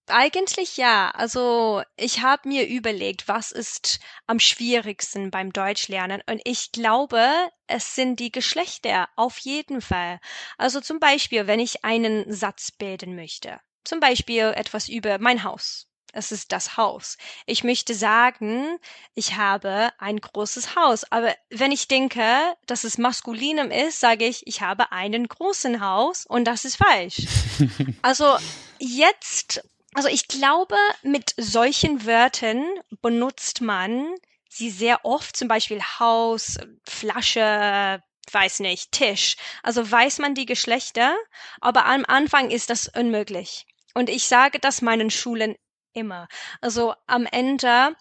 [0.07, 1.11] Eigentlich ja.
[1.11, 6.21] Also ich habe mir überlegt, was ist am schwierigsten beim Deutschlernen.
[6.27, 7.29] Und ich glaube,
[7.67, 10.19] es sind die Geschlechter auf jeden Fall.
[10.57, 13.59] Also zum Beispiel, wenn ich einen Satz bilden möchte.
[13.83, 17.17] Zum Beispiel etwas über mein Haus es ist das Haus.
[17.45, 18.77] Ich möchte sagen,
[19.15, 21.03] ich habe ein großes Haus.
[21.11, 22.23] Aber wenn ich denke,
[22.65, 27.21] dass es maskulinem ist, sage ich, ich habe einen großen Haus und das ist falsch.
[28.01, 28.37] also
[28.79, 32.65] jetzt, also ich glaube, mit solchen Wörtern
[33.01, 34.15] benutzt man
[34.49, 39.37] sie sehr oft, zum Beispiel Haus, Flasche, weiß nicht, Tisch.
[39.63, 41.15] Also weiß man die Geschlechter,
[41.61, 43.65] aber am Anfang ist das unmöglich.
[43.93, 45.55] Und ich sage das meinen Schulen
[45.99, 46.27] immer.
[46.61, 47.95] Also am Ende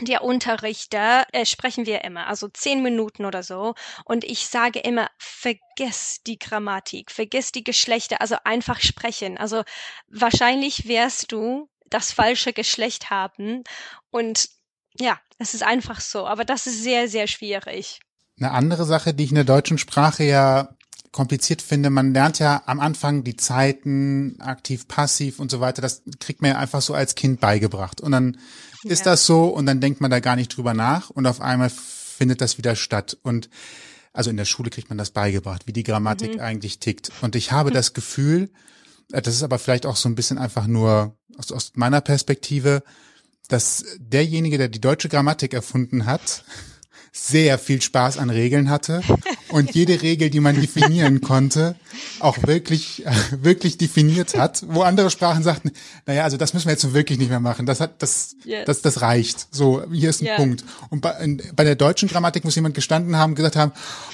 [0.00, 3.74] der Unterrichter äh, sprechen wir immer, also zehn Minuten oder so.
[4.04, 9.38] Und ich sage immer, vergiss die Grammatik, vergiss die Geschlechter, also einfach sprechen.
[9.38, 9.62] Also
[10.08, 13.62] wahrscheinlich wirst du das falsche Geschlecht haben.
[14.10, 14.48] Und
[14.98, 16.26] ja, es ist einfach so.
[16.26, 18.00] Aber das ist sehr, sehr schwierig.
[18.38, 20.76] Eine andere Sache, die ich in der deutschen Sprache ja
[21.12, 26.02] kompliziert finde, man lernt ja am Anfang die Zeiten, aktiv, passiv und so weiter, das
[26.18, 28.00] kriegt man ja einfach so als Kind beigebracht.
[28.00, 28.36] Und dann
[28.82, 28.90] ja.
[28.90, 31.70] ist das so und dann denkt man da gar nicht drüber nach und auf einmal
[31.70, 33.16] findet das wieder statt.
[33.22, 33.48] Und
[34.12, 36.40] also in der Schule kriegt man das beigebracht, wie die Grammatik mhm.
[36.40, 37.12] eigentlich tickt.
[37.22, 38.50] Und ich habe das Gefühl,
[39.12, 42.82] äh, das ist aber vielleicht auch so ein bisschen einfach nur aus, aus meiner Perspektive,
[43.48, 46.44] dass derjenige, der die deutsche Grammatik erfunden hat,
[47.16, 49.00] sehr viel Spaß an Regeln hatte
[49.50, 51.76] und jede Regel, die man definieren konnte,
[52.18, 55.70] auch wirklich, wirklich definiert hat, wo andere Sprachen sagten,
[56.06, 57.66] naja, also das müssen wir jetzt wirklich nicht mehr machen.
[57.66, 58.64] Das hat, das, yes.
[58.66, 59.46] das, das reicht.
[59.52, 60.36] So, hier ist ein yeah.
[60.36, 60.64] Punkt.
[60.90, 63.70] Und bei, in, bei der deutschen Grammatik muss jemand gestanden haben, gesagt haben,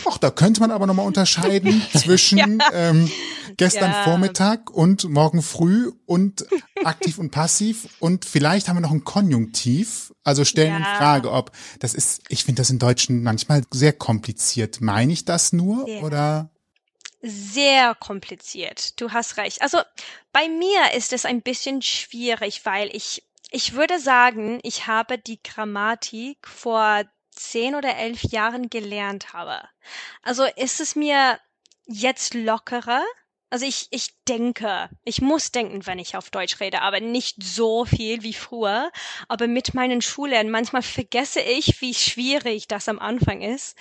[0.07, 2.47] ach, da könnte man aber nochmal unterscheiden zwischen, ja.
[2.75, 3.11] ähm,
[3.57, 4.05] gestern ja.
[4.05, 6.45] Vormittag und morgen früh und
[6.85, 10.79] aktiv und passiv und vielleicht haben wir noch ein Konjunktiv, also stellen ja.
[10.79, 14.81] in Frage, ob das ist, ich finde das in Deutschen manchmal sehr kompliziert.
[14.81, 16.01] Meine ich das nur ja.
[16.01, 16.51] oder?
[17.23, 18.99] Sehr kompliziert.
[19.01, 19.61] Du hast recht.
[19.61, 19.79] Also
[20.33, 25.43] bei mir ist es ein bisschen schwierig, weil ich, ich würde sagen, ich habe die
[25.43, 29.61] Grammatik vor zehn oder elf Jahren gelernt habe.
[30.23, 31.39] Also ist es mir
[31.87, 33.03] jetzt lockerer,
[33.51, 37.85] also ich, ich denke, ich muss denken, wenn ich auf Deutsch rede, aber nicht so
[37.85, 38.93] viel wie früher.
[39.29, 43.77] Aber mit meinen Schülern, manchmal vergesse ich, wie schwierig das am Anfang ist.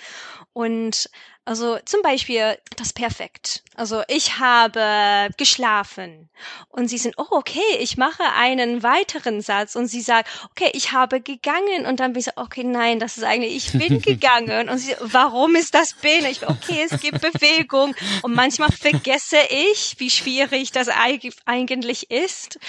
[0.52, 1.08] Und
[1.50, 3.64] also zum Beispiel das Perfekt.
[3.74, 6.30] Also ich habe geschlafen
[6.68, 10.92] und sie sind, oh okay, ich mache einen weiteren Satz und sie sagt, okay, ich
[10.92, 14.68] habe gegangen und dann bin ich so, okay, nein, das ist eigentlich, ich bin gegangen
[14.68, 16.24] und sie, warum ist das bin?
[16.24, 22.60] Ich, okay, es gibt Bewegung und manchmal vergesse ich, wie schwierig das eigentlich ist.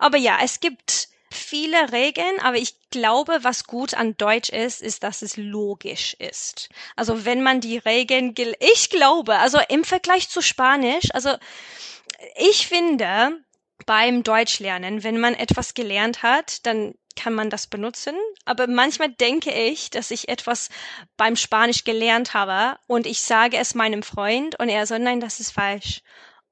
[0.00, 5.02] Aber ja, es gibt viele Regeln, aber ich glaube, was gut an Deutsch ist, ist,
[5.02, 6.68] dass es logisch ist.
[6.94, 11.30] Also wenn man die Regeln, ich glaube, also im Vergleich zu Spanisch, also
[12.36, 13.38] ich finde,
[13.84, 18.14] beim Deutschlernen, wenn man etwas gelernt hat, dann kann man das benutzen.
[18.44, 20.68] Aber manchmal denke ich, dass ich etwas
[21.16, 25.40] beim Spanisch gelernt habe und ich sage es meinem Freund und er so, nein, das
[25.40, 26.02] ist falsch.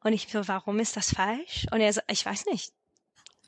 [0.03, 1.67] Und ich so, warum ist das falsch?
[1.71, 2.73] Und er so, ich weiß nicht.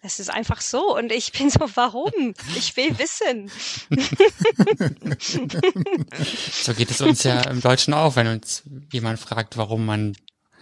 [0.06, 0.96] Es ist einfach so.
[0.96, 2.12] Und ich bin so, warum?
[2.56, 3.50] Ich will wissen.
[6.62, 10.16] so geht es uns ja im Deutschen auch, wenn uns jemand fragt, warum man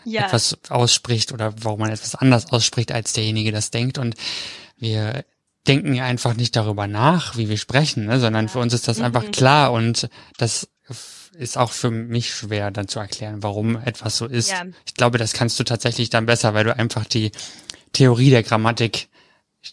[0.06, 0.24] ja.
[0.24, 3.98] etwas ausspricht oder warum man etwas anders ausspricht, als derjenige das denkt.
[3.98, 4.14] Und
[4.78, 5.26] wir
[5.66, 8.20] denken ja einfach nicht darüber nach, wie wir sprechen, ne?
[8.20, 8.50] sondern ja.
[8.50, 9.04] für uns ist das mhm.
[9.04, 10.68] einfach klar und das
[11.36, 14.50] ist auch für mich schwer dann zu erklären, warum etwas so ist.
[14.50, 14.64] Ja.
[14.86, 17.32] Ich glaube, das kannst du tatsächlich dann besser, weil du einfach die
[17.92, 19.08] Theorie der Grammatik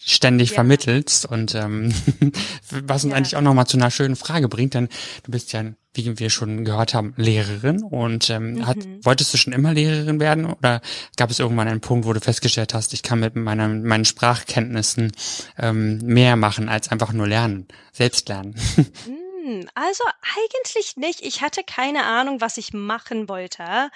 [0.04, 0.54] ständig ja.
[0.56, 1.92] vermittelst und ähm,
[2.70, 3.16] was uns ja.
[3.16, 4.88] eigentlich auch nochmal zu einer schönen Frage bringt, denn
[5.22, 8.66] du bist ja, wie wir schon gehört haben, Lehrerin und ähm, mhm.
[8.66, 10.80] hat, wolltest du schon immer Lehrerin werden oder
[11.16, 15.12] gab es irgendwann einen Punkt, wo du festgestellt hast, ich kann mit meiner, meinen Sprachkenntnissen
[15.58, 18.54] ähm, mehr machen als einfach nur lernen, selbst lernen?
[19.42, 20.04] Hm, also
[20.36, 21.20] eigentlich nicht.
[21.20, 23.90] Ich hatte keine Ahnung, was ich machen wollte.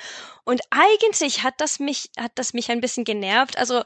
[0.45, 3.57] Und eigentlich hat das mich, hat das mich ein bisschen genervt.
[3.57, 3.85] Also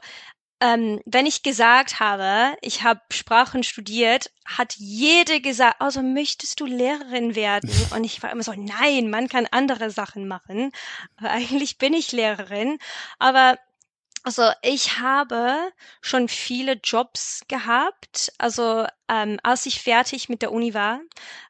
[0.61, 6.65] ähm, wenn ich gesagt habe, ich habe Sprachen studiert, hat jede gesagt, also möchtest du
[6.65, 7.71] Lehrerin werden?
[7.95, 10.71] Und ich war immer so, nein, man kann andere Sachen machen.
[11.17, 12.77] Aber eigentlich bin ich Lehrerin.
[13.17, 13.57] Aber
[14.23, 18.31] also ich habe schon viele Jobs gehabt.
[18.37, 20.99] Also ähm, als ich fertig mit der Uni war,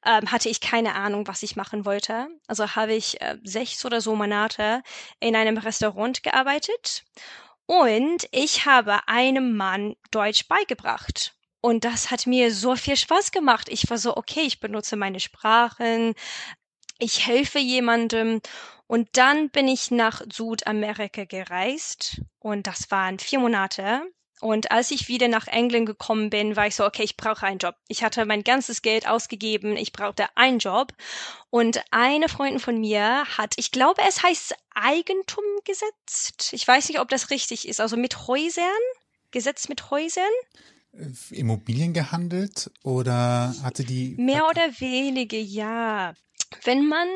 [0.06, 2.28] ähm, hatte ich keine Ahnung, was ich machen wollte.
[2.48, 4.84] Also habe ich äh, sechs oder so Monate
[5.20, 7.04] in einem Restaurant gearbeitet
[7.72, 11.38] und ich habe einem Mann Deutsch beigebracht.
[11.62, 13.70] Und das hat mir so viel Spaß gemacht.
[13.70, 16.14] Ich war so, okay, ich benutze meine Sprachen,
[17.00, 18.42] ich helfe jemandem.
[18.88, 24.02] Und dann bin ich nach Südamerika gereist und das waren vier Monate.
[24.42, 27.60] Und als ich wieder nach England gekommen bin, war ich so, okay, ich brauche einen
[27.60, 27.76] Job.
[27.88, 30.94] Ich hatte mein ganzes Geld ausgegeben, ich brauchte einen Job.
[31.52, 36.54] Und eine Freundin von mir hat, ich glaube, es heißt Eigentum gesetzt.
[36.54, 37.80] Ich weiß nicht, ob das richtig ist.
[37.80, 38.66] Also mit Häusern,
[39.30, 40.24] Gesetz mit Häusern.
[40.94, 44.16] Äh, Immobilien gehandelt oder hatte die?
[44.18, 46.16] Mehr oder weniger, ja.
[46.64, 47.08] Wenn man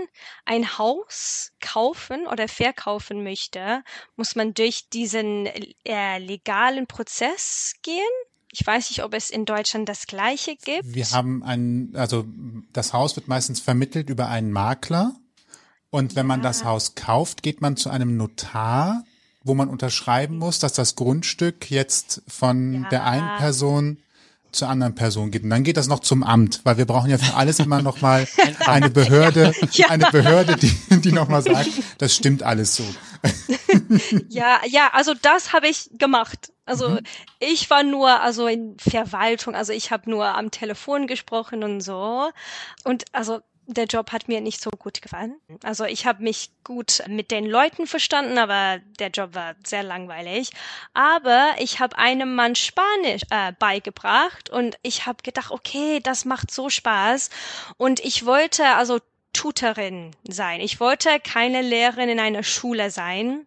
[0.45, 3.83] ein Haus kaufen oder verkaufen möchte,
[4.15, 5.47] muss man durch diesen
[5.85, 8.01] äh, legalen Prozess gehen.
[8.51, 10.95] Ich weiß nicht, ob es in Deutschland das gleiche gibt.
[10.95, 12.25] Wir haben ein, also
[12.71, 15.13] das Haus wird meistens vermittelt über einen Makler.
[15.89, 19.03] Und wenn man das Haus kauft, geht man zu einem Notar,
[19.43, 22.89] wo man unterschreiben muss, dass das Grundstück jetzt von ja.
[22.89, 23.97] der einen Person
[24.55, 25.43] zur anderen Person geht.
[25.43, 28.01] Und dann geht das noch zum Amt, weil wir brauchen ja für alles immer noch
[28.01, 28.27] mal
[28.65, 29.89] eine Behörde, Ja.
[29.89, 32.83] eine Behörde, die, die noch mal sagt, das stimmt alles so.
[34.29, 36.51] Ja, ja, also das habe ich gemacht.
[36.65, 36.99] Also Mhm.
[37.39, 42.29] ich war nur also in Verwaltung, also ich habe nur am Telefon gesprochen und so.
[42.83, 45.35] Und also der Job hat mir nicht so gut gefallen.
[45.63, 50.51] Also ich habe mich gut mit den Leuten verstanden, aber der Job war sehr langweilig.
[50.93, 56.51] Aber ich habe einem Mann Spanisch äh, beigebracht und ich habe gedacht, okay, das macht
[56.51, 57.29] so Spaß.
[57.77, 58.99] Und ich wollte also
[59.33, 60.61] Tutorin sein.
[60.61, 63.45] Ich wollte keine Lehrerin in einer Schule sein.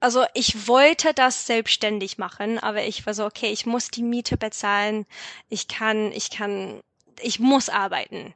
[0.00, 4.36] Also ich wollte das selbstständig machen, aber ich war so, okay, ich muss die Miete
[4.36, 5.06] bezahlen.
[5.48, 6.80] Ich kann, ich kann,
[7.22, 8.34] ich muss arbeiten.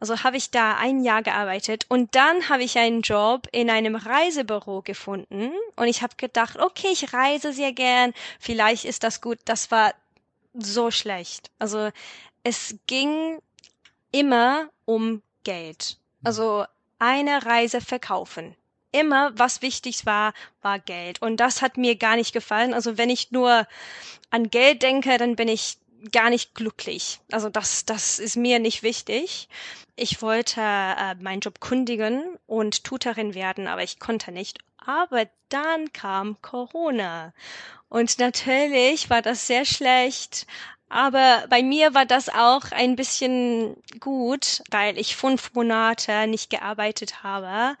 [0.00, 3.96] Also habe ich da ein Jahr gearbeitet und dann habe ich einen Job in einem
[3.96, 9.38] Reisebüro gefunden und ich habe gedacht, okay, ich reise sehr gern, vielleicht ist das gut.
[9.44, 9.94] Das war
[10.54, 11.50] so schlecht.
[11.58, 11.90] Also
[12.42, 13.40] es ging
[14.10, 15.98] immer um Geld.
[16.22, 16.64] Also
[16.98, 18.54] eine Reise verkaufen.
[18.92, 21.22] Immer, was wichtig war, war Geld.
[21.22, 22.74] Und das hat mir gar nicht gefallen.
[22.74, 23.66] Also wenn ich nur
[24.30, 25.78] an Geld denke, dann bin ich
[26.10, 27.20] gar nicht glücklich.
[27.30, 29.48] Also das, das ist mir nicht wichtig.
[29.96, 34.58] Ich wollte äh, meinen Job kundigen und Tutorin werden, aber ich konnte nicht.
[34.78, 37.32] Aber dann kam Corona.
[37.88, 40.46] Und natürlich war das sehr schlecht.
[40.88, 47.22] Aber bei mir war das auch ein bisschen gut, weil ich fünf Monate nicht gearbeitet
[47.22, 47.76] habe.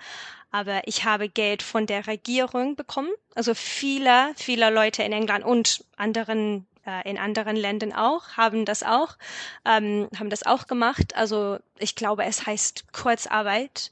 [0.50, 3.10] Aber ich habe Geld von der Regierung bekommen.
[3.34, 8.82] Also viele, viele Leute in England und anderen äh, in anderen Ländern auch haben das
[8.82, 9.16] auch
[9.64, 11.16] ähm, haben das auch gemacht.
[11.16, 13.90] Also ich glaube, es heißt Kurzarbeit.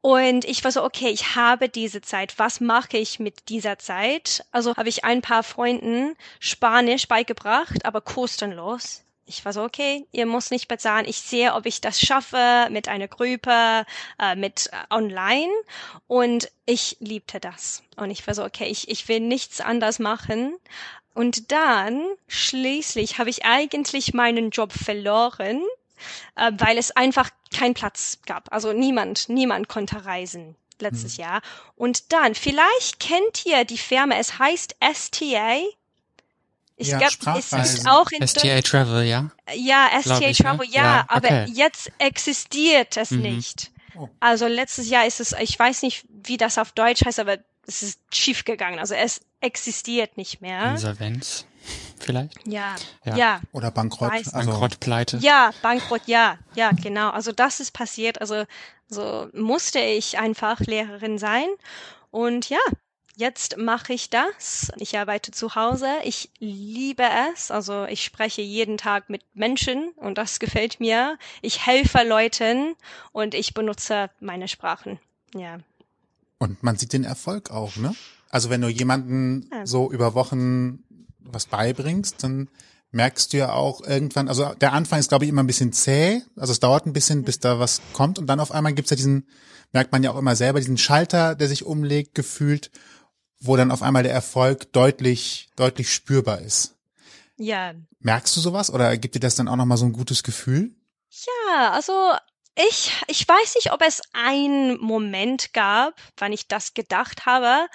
[0.00, 2.34] Und ich war so, okay, ich habe diese Zeit.
[2.38, 4.44] Was mache ich mit dieser Zeit?
[4.52, 9.02] Also habe ich ein paar Freunden Spanisch beigebracht, aber kostenlos.
[9.24, 11.06] Ich war so, okay, ihr müsst nicht bezahlen.
[11.08, 13.86] Ich sehe, ob ich das schaffe mit einer Gruppe,
[14.18, 15.50] äh, mit äh, online.
[16.06, 17.82] Und ich liebte das.
[17.96, 20.54] Und ich war so, okay, ich, ich will nichts anders machen.
[21.14, 25.62] Und dann, schließlich, habe ich eigentlich meinen Job verloren,
[26.36, 28.52] äh, weil es einfach keinen Platz gab.
[28.52, 31.40] Also niemand, niemand konnte reisen letztes Jahr.
[31.76, 35.60] Und dann, vielleicht kennt ihr die Firma, es heißt STA.
[36.76, 39.30] Ich Ja, glaube, es ist auch in STA Travel, ja?
[39.54, 40.44] ja, STA ich, ne?
[40.44, 41.46] Travel, ja, Ja, aber okay.
[41.54, 43.22] jetzt existiert es Mhm.
[43.22, 43.70] nicht.
[43.96, 44.08] Oh.
[44.18, 47.82] Also letztes Jahr ist es, ich weiß nicht, wie das auf Deutsch heißt, aber es
[47.84, 48.80] ist schief gegangen.
[48.80, 50.72] Also es existiert nicht mehr.
[50.72, 51.46] Insolvenz,
[52.00, 52.34] vielleicht?
[52.46, 53.16] Ja, Ja.
[53.16, 54.10] ja, Oder Bankrott.
[54.12, 54.34] Weiß.
[54.34, 55.18] Also, Bankrott, Pleite?
[55.18, 57.10] ja, Bankrott, ja, ja, genau.
[57.10, 58.20] Also das ist passiert.
[58.20, 58.44] Also
[58.88, 61.46] so musste ich einfach Lehrerin sein.
[62.10, 62.58] Und ja,
[63.16, 64.70] jetzt mache ich das.
[64.78, 65.88] Ich arbeite zu Hause.
[66.04, 67.50] Ich liebe es.
[67.50, 71.18] Also ich spreche jeden Tag mit Menschen und das gefällt mir.
[71.42, 72.74] Ich helfe Leuten
[73.12, 74.98] und ich benutze meine Sprachen.
[75.34, 75.58] Ja.
[76.38, 77.94] Und man sieht den Erfolg auch, ne?
[78.34, 79.64] Also wenn du jemanden Ja.
[79.64, 80.80] so über Wochen
[81.20, 82.50] was beibringst, dann
[82.90, 86.20] merkst du ja auch irgendwann, also der Anfang ist, glaube ich, immer ein bisschen zäh,
[86.34, 88.96] also es dauert ein bisschen, bis da was kommt und dann auf einmal gibt's ja
[88.96, 89.28] diesen,
[89.72, 92.72] merkt man ja auch immer selber, diesen Schalter, der sich umlegt, gefühlt,
[93.40, 96.74] wo dann auf einmal der Erfolg deutlich, deutlich spürbar ist.
[97.36, 100.72] Ja, Merkst du sowas oder gibt dir das dann auch nochmal so ein gutes Gefühl?
[101.48, 101.92] Ja, also
[102.56, 107.68] ich, ich weiß nicht, ob es einen Moment gab, wann ich das gedacht habe,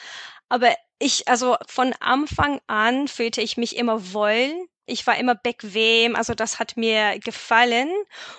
[0.49, 4.67] aber ich, also von Anfang an fühlte ich mich immer wohl.
[4.85, 7.89] Ich war immer bequem, also das hat mir gefallen.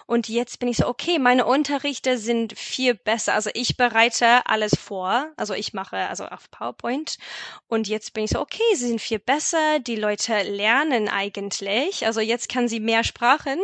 [0.07, 3.35] Und jetzt bin ich so, okay, meine Unterrichte sind viel besser.
[3.35, 5.31] Also ich bereite alles vor.
[5.37, 7.18] Also ich mache also auf PowerPoint.
[7.68, 9.79] Und jetzt bin ich so, okay, sie sind viel besser.
[9.79, 12.05] Die Leute lernen eigentlich.
[12.05, 13.61] Also jetzt kann sie mehr Sprachen.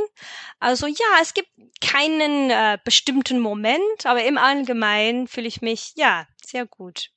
[0.60, 6.26] Also ja, es gibt keinen äh, bestimmten Moment, aber im Allgemeinen fühle ich mich ja
[6.44, 7.10] sehr gut.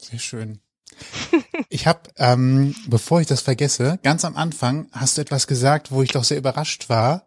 [0.00, 0.60] Sehr schön.
[1.68, 6.02] Ich habe, ähm, bevor ich das vergesse, ganz am Anfang hast du etwas gesagt, wo
[6.02, 7.26] ich doch sehr überrascht war.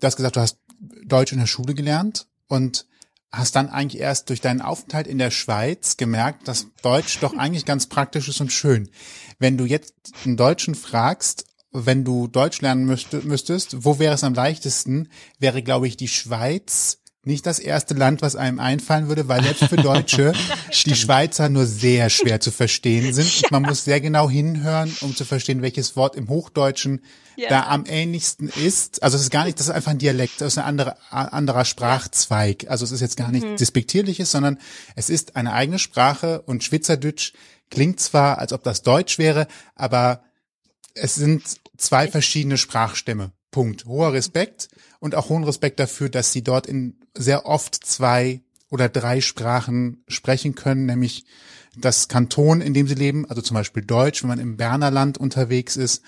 [0.00, 0.58] Du hast gesagt, du hast
[1.04, 2.86] Deutsch in der Schule gelernt und
[3.32, 7.64] hast dann eigentlich erst durch deinen Aufenthalt in der Schweiz gemerkt, dass Deutsch doch eigentlich
[7.64, 8.90] ganz praktisch ist und schön.
[9.38, 14.24] Wenn du jetzt einen Deutschen fragst, wenn du Deutsch lernen müsste, müsstest, wo wäre es
[14.24, 19.28] am leichtesten, wäre, glaube ich, die Schweiz nicht das erste Land, was einem einfallen würde,
[19.28, 20.32] weil selbst für Deutsche
[20.86, 23.42] die Schweizer nur sehr schwer zu verstehen sind.
[23.44, 27.02] Und man muss sehr genau hinhören, um zu verstehen, welches Wort im Hochdeutschen
[27.36, 27.48] Ja.
[27.48, 29.02] da am ähnlichsten ist.
[29.02, 31.64] Also es ist gar nicht, das ist einfach ein Dialekt, das ist ein anderer, anderer
[31.64, 32.66] Sprachzweig.
[32.68, 34.58] Also es ist jetzt gar nicht despektierliches, sondern
[34.94, 37.32] es ist eine eigene Sprache und Schweizerdeutsch
[37.70, 40.22] klingt zwar, als ob das Deutsch wäre, aber
[40.94, 41.42] es sind
[41.76, 43.32] zwei verschiedene Sprachstämme.
[43.56, 43.86] Punkt.
[43.86, 44.68] Hoher Respekt
[45.00, 50.04] und auch hohen Respekt dafür, dass sie dort in sehr oft zwei oder drei Sprachen
[50.08, 51.24] sprechen können, nämlich
[51.74, 55.76] das Kanton, in dem sie leben, also zum Beispiel Deutsch, wenn man im Bernerland unterwegs
[55.76, 56.02] ist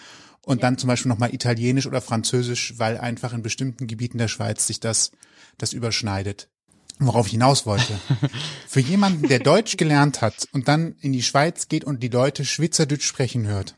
[0.44, 4.66] und dann zum Beispiel nochmal Italienisch oder Französisch, weil einfach in bestimmten Gebieten der Schweiz
[4.66, 5.11] sich das,
[5.56, 6.50] das überschneidet.
[6.98, 7.98] Worauf ich hinaus wollte.
[8.68, 12.44] Für jemanden, der Deutsch gelernt hat und dann in die Schweiz geht und die Leute
[12.44, 13.74] Schweizerdeutsch sprechen hört,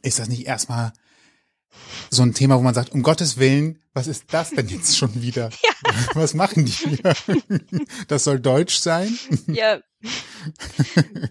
[0.00, 0.94] ist das nicht erstmal
[2.10, 5.22] so ein Thema, wo man sagt, um Gottes Willen, was ist das denn jetzt schon
[5.22, 5.50] wieder?
[5.84, 5.94] Ja.
[6.14, 7.14] Was machen die hier?
[8.08, 9.16] Das soll Deutsch sein?
[9.46, 9.78] Ja.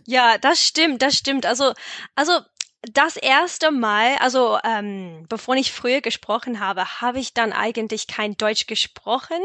[0.05, 1.45] Ja, das stimmt, das stimmt.
[1.45, 1.73] Also,
[2.15, 2.39] also
[2.83, 8.37] das erste Mal, also ähm, bevor ich früher gesprochen habe, habe ich dann eigentlich kein
[8.37, 9.41] Deutsch gesprochen.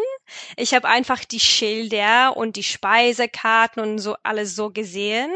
[0.57, 5.31] Ich habe einfach die Schilder und die Speisekarten und so alles so gesehen.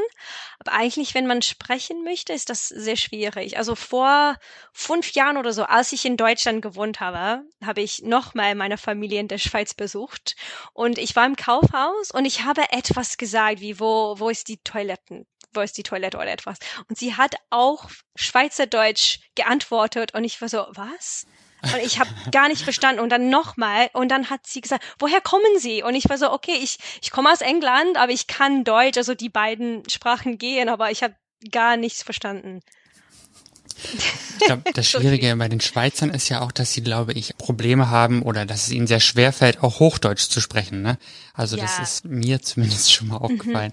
[0.58, 3.56] Aber eigentlich, wenn man sprechen möchte, ist das sehr schwierig.
[3.56, 4.36] Also vor
[4.72, 9.20] fünf Jahren oder so, als ich in Deutschland gewohnt habe, habe ich nochmal meine Familie
[9.20, 10.36] in der Schweiz besucht
[10.74, 14.58] und ich war im Kaufhaus und ich habe etwas gesagt, wie wo wo ist die
[14.58, 15.26] Toiletten?
[15.56, 16.58] Wo ist die Toilette oder etwas.
[16.88, 21.26] Und sie hat auch Schweizerdeutsch geantwortet und ich war so, was?
[21.62, 23.00] Und ich habe gar nicht verstanden.
[23.00, 23.88] Und dann nochmal.
[23.92, 25.82] Und dann hat sie gesagt, woher kommen Sie?
[25.82, 29.14] Und ich war so, okay, ich, ich komme aus England, aber ich kann Deutsch, also
[29.14, 31.16] die beiden Sprachen gehen, aber ich habe
[31.50, 32.60] gar nichts verstanden.
[33.92, 37.90] Ich glaube, das Schwierige bei den Schweizern ist ja auch, dass sie, glaube ich, Probleme
[37.90, 40.82] haben oder dass es ihnen sehr schwer fällt, auch Hochdeutsch zu sprechen.
[40.82, 40.98] Ne?
[41.34, 41.62] Also ja.
[41.62, 43.22] das ist mir zumindest schon mal mhm.
[43.22, 43.72] aufgefallen.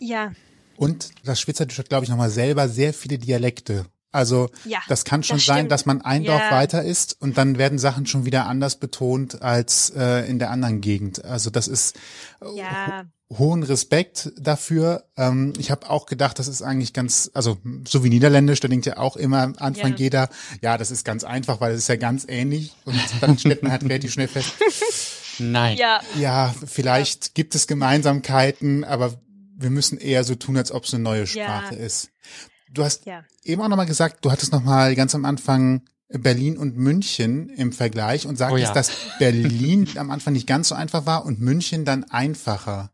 [0.00, 0.32] Ja.
[0.76, 3.86] Und das Schweizerdeutsch hat, glaube ich, nochmal selber sehr viele Dialekte.
[4.14, 6.52] Also ja, das kann schon das sein, dass man ein Dorf ja.
[6.52, 10.80] weiter ist und dann werden Sachen schon wieder anders betont als äh, in der anderen
[10.80, 11.24] Gegend.
[11.24, 11.96] Also das ist
[12.40, 13.06] äh, ja.
[13.28, 15.02] ho hohen Respekt dafür.
[15.16, 17.58] Ähm, ich habe auch gedacht, das ist eigentlich ganz, also
[17.88, 19.98] so wie Niederländisch, da denkt ja auch immer am Anfang ja.
[19.98, 20.28] jeder,
[20.62, 23.72] ja, das ist ganz einfach, weil es ist ja ganz ähnlich und dann stellt man
[23.72, 24.52] halt relativ schnell fest.
[25.40, 25.76] Nein.
[25.76, 29.14] Ja, ja vielleicht gibt es Gemeinsamkeiten, aber
[29.56, 31.80] wir müssen eher so tun, als ob es eine neue Sprache ja.
[31.80, 32.10] ist.
[32.70, 33.24] Du hast ja.
[33.44, 38.26] eben auch nochmal gesagt, du hattest nochmal ganz am Anfang Berlin und München im Vergleich
[38.26, 38.72] und sagtest, oh ja.
[38.72, 42.90] dass Berlin am Anfang nicht ganz so einfach war und München dann einfacher.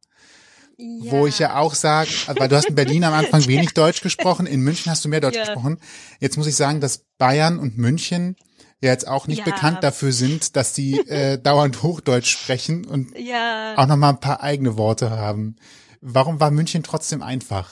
[0.78, 1.12] Ja.
[1.12, 4.46] Wo ich ja auch sage, weil du hast in Berlin am Anfang wenig Deutsch gesprochen,
[4.46, 5.44] in München hast du mehr Deutsch ja.
[5.44, 5.78] gesprochen.
[6.20, 8.36] Jetzt muss ich sagen, dass Bayern und München
[8.80, 9.44] ja jetzt auch nicht ja.
[9.44, 13.74] bekannt dafür sind, dass die äh, dauernd Hochdeutsch sprechen und ja.
[13.76, 15.56] auch nochmal ein paar eigene Worte haben.
[16.00, 17.70] Warum war München trotzdem einfach?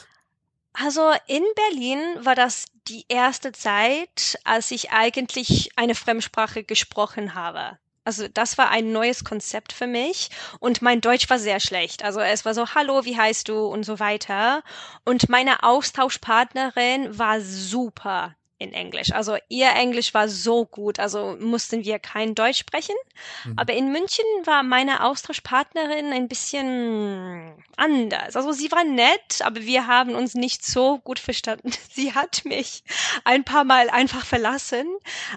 [0.73, 7.79] Also in Berlin war das die erste Zeit, als ich eigentlich eine Fremdsprache gesprochen habe.
[8.05, 12.05] Also das war ein neues Konzept für mich und mein Deutsch war sehr schlecht.
[12.05, 14.63] Also es war so, hallo, wie heißt du und so weiter.
[15.05, 19.13] Und meine Austauschpartnerin war super in Englisch.
[19.13, 22.97] Also ihr Englisch war so gut, also mussten wir kein Deutsch sprechen.
[23.45, 23.55] Mhm.
[23.57, 28.35] Aber in München war meine Austauschpartnerin ein bisschen anders.
[28.35, 31.71] Also sie war nett, aber wir haben uns nicht so gut verstanden.
[31.91, 32.85] Sie hat mich
[33.25, 34.87] ein paar Mal einfach verlassen.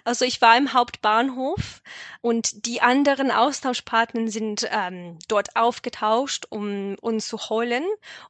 [0.03, 1.81] Also ich war im Hauptbahnhof
[2.21, 7.83] und die anderen Austauschpartner sind ähm, dort aufgetauscht, um uns zu holen.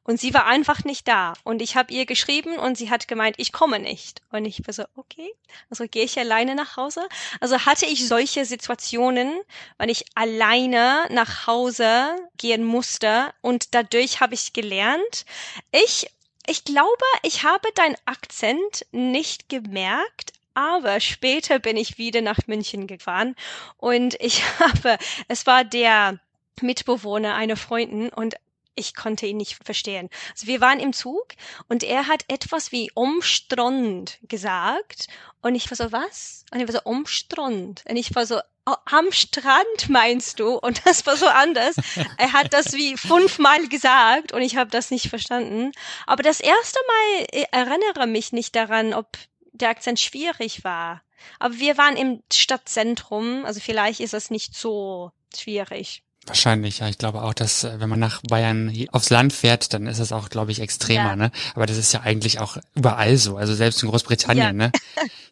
[0.03, 1.33] Und sie war einfach nicht da.
[1.43, 4.21] Und ich habe ihr geschrieben und sie hat gemeint, ich komme nicht.
[4.31, 5.33] Und ich war so, okay,
[5.69, 7.07] also gehe ich alleine nach Hause.
[7.39, 9.39] Also hatte ich solche Situationen,
[9.77, 13.33] weil ich alleine nach Hause gehen musste.
[13.41, 15.25] Und dadurch habe ich gelernt,
[15.71, 16.07] ich
[16.47, 22.87] ich glaube, ich habe deinen Akzent nicht gemerkt, aber später bin ich wieder nach München
[22.87, 23.35] gefahren
[23.77, 26.19] und ich habe, es war der
[26.59, 28.35] Mitbewohner einer Freundin und
[28.75, 30.09] ich konnte ihn nicht verstehen.
[30.31, 31.27] Also wir waren im Zug
[31.67, 35.07] und er hat etwas wie Umstrand gesagt
[35.41, 36.45] und ich war so, was?
[36.51, 37.83] Und ich war so, Umstrand.
[37.87, 40.55] Und ich war so, oh, am Strand meinst du?
[40.55, 41.75] Und das war so anders.
[42.17, 45.71] er hat das wie fünfmal gesagt und ich habe das nicht verstanden.
[46.05, 49.17] Aber das erste Mal ich erinnere mich nicht daran, ob
[49.53, 51.01] der Akzent schwierig war.
[51.39, 56.03] Aber wir waren im Stadtzentrum, also vielleicht ist es nicht so schwierig.
[56.27, 56.87] Wahrscheinlich, ja.
[56.87, 60.11] Ich glaube auch, dass äh, wenn man nach Bayern aufs Land fährt, dann ist es
[60.11, 61.15] auch, glaube ich, extremer, ja.
[61.15, 61.31] ne?
[61.55, 64.53] Aber das ist ja eigentlich auch überall so, also selbst in Großbritannien, ja.
[64.53, 64.71] ne?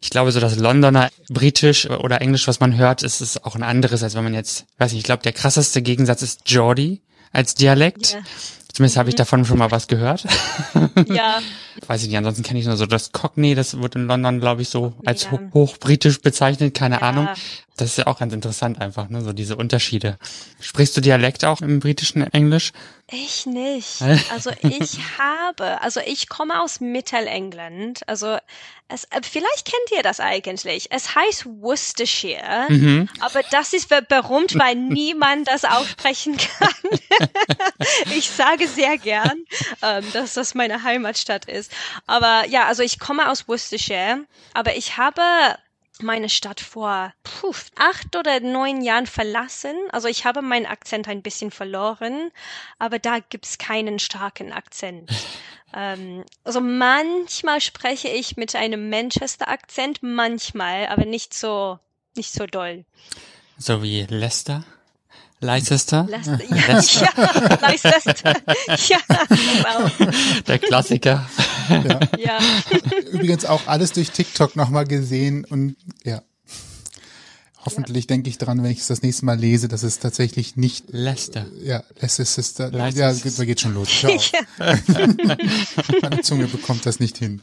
[0.02, 3.62] Ich glaube so, dass Londoner Britisch oder Englisch, was man hört, ist es auch ein
[3.62, 7.02] anderes, als wenn man jetzt, weiß nicht, ich glaube, der krasseste Gegensatz ist Geordie
[7.32, 8.14] als Dialekt.
[8.14, 8.20] Ja.
[8.72, 9.18] Zumindest habe ich mhm.
[9.18, 10.24] davon schon mal was gehört.
[11.08, 11.40] Ja.
[11.86, 14.62] Weiß ich nicht, ansonsten kenne ich nur so das Cockney, das wird in London, glaube
[14.62, 15.38] ich, so als ja.
[15.52, 17.02] hochbritisch bezeichnet, keine ja.
[17.02, 17.28] Ahnung.
[17.80, 20.18] Das ist ja auch ganz interessant einfach, ne, so diese Unterschiede.
[20.60, 22.72] Sprichst du Dialekt auch im britischen Englisch?
[23.10, 24.02] Ich nicht.
[24.30, 28.06] Also ich habe, also ich komme aus Mittelengland.
[28.06, 28.36] Also
[28.88, 30.88] es, äh, vielleicht kennt ihr das eigentlich.
[30.90, 33.08] Es heißt Worcestershire, mhm.
[33.20, 37.28] aber das ist berühmt, weil niemand das aussprechen kann.
[38.14, 39.44] ich sage sehr gern,
[39.80, 41.72] ähm, dass das meine Heimatstadt ist.
[42.06, 45.22] Aber ja, also ich komme aus Worcestershire, aber ich habe
[46.02, 49.74] meine Stadt vor puh, acht oder neun Jahren verlassen.
[49.90, 52.30] Also ich habe meinen Akzent ein bisschen verloren,
[52.78, 55.10] aber da gibt's keinen starken Akzent.
[55.74, 61.78] ähm, also manchmal spreche ich mit einem Manchester-Akzent, manchmal, aber nicht so,
[62.16, 62.84] nicht so doll.
[63.58, 64.64] So wie Leicester?
[65.40, 66.06] Leicester?
[66.08, 66.66] Leicester, ja,
[67.16, 68.34] ja, Leicester.
[68.88, 68.98] ja,
[69.64, 69.90] wow.
[70.46, 71.26] Der Klassiker.
[71.70, 72.00] Ja.
[72.18, 72.38] ja.
[73.12, 76.22] Übrigens auch alles durch TikTok nochmal gesehen und ja.
[77.62, 78.08] Hoffentlich ja.
[78.08, 81.46] denke ich dran, wenn ich es das nächste Mal lese, dass es tatsächlich nicht Lester.
[81.62, 82.70] Ja, Lester Sister.
[82.70, 83.28] Leicester.
[83.28, 83.88] Ja, da geht schon los.
[84.02, 84.78] Ja.
[86.00, 87.42] Meine Zunge bekommt das nicht hin.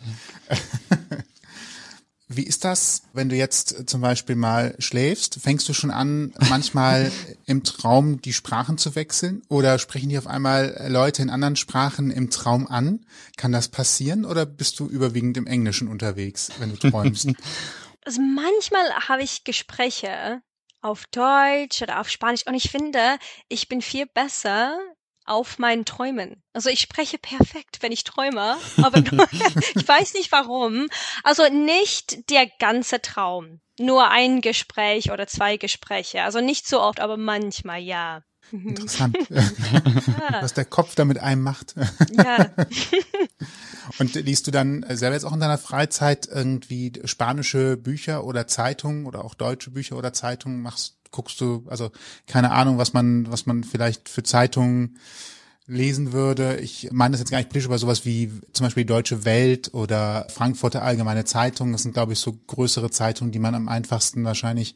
[2.30, 5.40] Wie ist das, wenn du jetzt zum Beispiel mal schläfst?
[5.42, 7.10] Fängst du schon an, manchmal
[7.46, 9.44] im Traum die Sprachen zu wechseln?
[9.48, 13.06] Oder sprechen die auf einmal Leute in anderen Sprachen im Traum an?
[13.38, 14.26] Kann das passieren?
[14.26, 17.30] Oder bist du überwiegend im Englischen unterwegs, wenn du träumst?
[18.06, 20.42] Also manchmal habe ich Gespräche
[20.80, 23.18] auf Deutsch oder auf Spanisch und ich finde,
[23.50, 24.80] ich bin viel besser
[25.28, 26.42] auf meinen Träumen.
[26.54, 28.98] Also ich spreche perfekt, wenn ich träume, aber
[29.76, 30.88] ich weiß nicht warum.
[31.24, 36.24] Also nicht der ganze Traum, nur ein Gespräch oder zwei Gespräche.
[36.24, 38.24] Also nicht so oft, aber manchmal ja.
[38.52, 38.70] Mhm.
[38.70, 39.18] Interessant,
[40.42, 41.76] was der Kopf da mit einem macht.
[42.12, 42.50] Ja.
[44.00, 49.06] Und liest du dann selber jetzt auch in deiner Freizeit irgendwie spanische Bücher oder Zeitungen
[49.06, 50.62] oder auch deutsche Bücher oder Zeitungen?
[50.62, 51.92] Machst guckst du, also
[52.28, 54.98] keine Ahnung, was man, was man vielleicht für Zeitungen
[55.68, 56.58] lesen würde.
[56.58, 59.74] Ich meine das jetzt gar nicht politisch, aber sowas wie zum Beispiel die Deutsche Welt
[59.74, 61.74] oder Frankfurter Allgemeine Zeitung.
[61.74, 64.76] Das sind, glaube ich, so größere Zeitungen, die man am einfachsten wahrscheinlich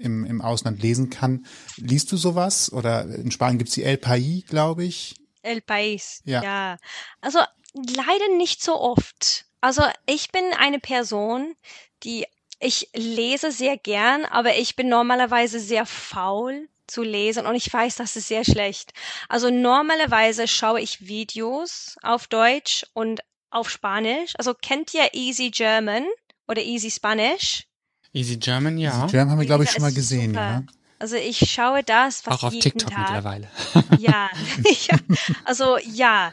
[0.00, 1.46] im, im Ausland lesen kann.
[1.76, 2.72] Liest du sowas?
[2.72, 5.14] Oder in Spanien gibt's die El País, glaube ich.
[5.42, 6.42] El País, ja.
[6.42, 6.76] ja.
[7.20, 7.38] Also
[7.74, 9.46] leider nicht so oft.
[9.60, 11.54] Also ich bin eine Person,
[12.02, 12.26] die
[12.58, 17.96] ich lese sehr gern, aber ich bin normalerweise sehr faul zu lesen und ich weiß,
[17.96, 18.92] das ist sehr schlecht.
[19.28, 23.20] Also normalerweise schaue ich Videos auf Deutsch und
[23.50, 24.34] auf Spanisch.
[24.36, 26.06] Also kennt ihr Easy German
[26.48, 27.66] oder Easy Spanish?
[28.12, 28.90] Easy German, ja.
[29.04, 30.40] Easy German haben wir, glaube ich, schon mal gesehen, super.
[30.40, 30.62] ja.
[30.98, 32.98] Also ich schaue das fast Auch auf jeden TikTok Tag.
[33.00, 33.48] mittlerweile.
[33.98, 34.28] Ja,
[34.88, 34.98] ja,
[35.44, 36.32] also ja,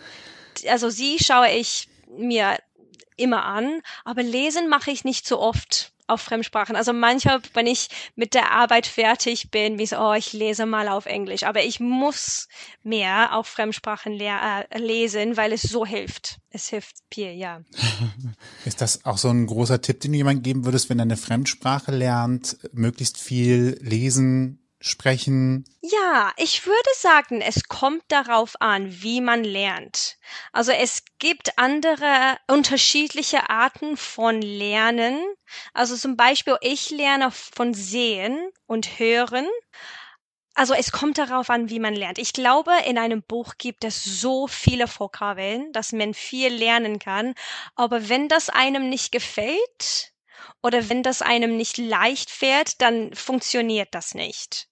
[0.69, 2.57] also sie schaue ich mir
[3.15, 6.75] immer an, aber lesen mache ich nicht so oft auf Fremdsprachen.
[6.75, 10.87] Also manchmal, wenn ich mit der Arbeit fertig bin, wie so, oh, ich lese mal
[10.87, 11.43] auf Englisch.
[11.43, 12.47] Aber ich muss
[12.83, 14.25] mehr auf Fremdsprachen le
[14.69, 16.39] äh, lesen, weil es so hilft.
[16.49, 17.61] Es hilft viel, ja.
[18.65, 21.17] Ist das auch so ein großer Tipp, den du jemandem geben würdest, wenn er eine
[21.17, 25.65] Fremdsprache lernt, möglichst viel lesen, sprechen?
[25.81, 30.17] Ja, ich würde sagen, es kommt darauf an, wie man lernt.
[30.51, 35.19] Also es gibt andere unterschiedliche Arten von Lernen.
[35.73, 39.47] Also zum Beispiel, ich lerne von Sehen und Hören.
[40.55, 42.17] Also es kommt darauf an, wie man lernt.
[42.17, 47.35] Ich glaube, in einem Buch gibt es so viele Vokabeln, dass man viel lernen kann.
[47.75, 50.13] Aber wenn das einem nicht gefällt,
[50.63, 54.67] oder wenn das einem nicht leicht fährt, dann funktioniert das nicht.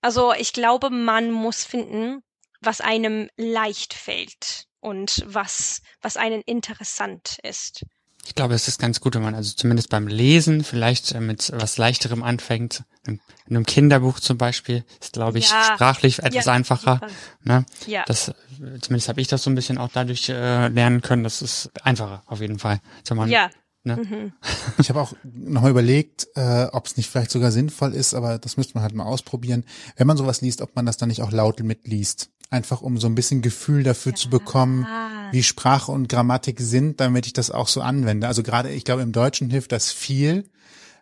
[0.00, 2.22] Also ich glaube, man muss finden,
[2.60, 7.84] was einem leicht fällt und was, was einen interessant ist.
[8.26, 11.50] Ich glaube, es ist ganz gut, wenn man also zumindest beim Lesen vielleicht äh, mit
[11.54, 12.84] was Leichterem anfängt.
[13.06, 17.00] In einem Kinderbuch zum Beispiel ist, glaube ich, ja, sprachlich etwas ja, einfacher.
[17.42, 17.64] Ne?
[17.86, 18.04] Ja.
[18.06, 21.24] Das, zumindest habe ich das so ein bisschen auch dadurch äh, lernen können.
[21.24, 22.80] Das ist einfacher auf jeden Fall.
[23.14, 23.48] Man ja,
[23.88, 23.96] Ne?
[23.96, 24.32] Mhm.
[24.78, 28.56] Ich habe auch nochmal überlegt, äh, ob es nicht vielleicht sogar sinnvoll ist, aber das
[28.56, 29.64] müsste man halt mal ausprobieren,
[29.96, 32.30] wenn man sowas liest, ob man das dann nicht auch laut mitliest.
[32.50, 34.16] Einfach um so ein bisschen Gefühl dafür ja.
[34.16, 34.86] zu bekommen,
[35.32, 38.28] wie Sprache und Grammatik sind, damit ich das auch so anwende.
[38.28, 40.44] Also gerade, ich glaube, im Deutschen hilft das viel,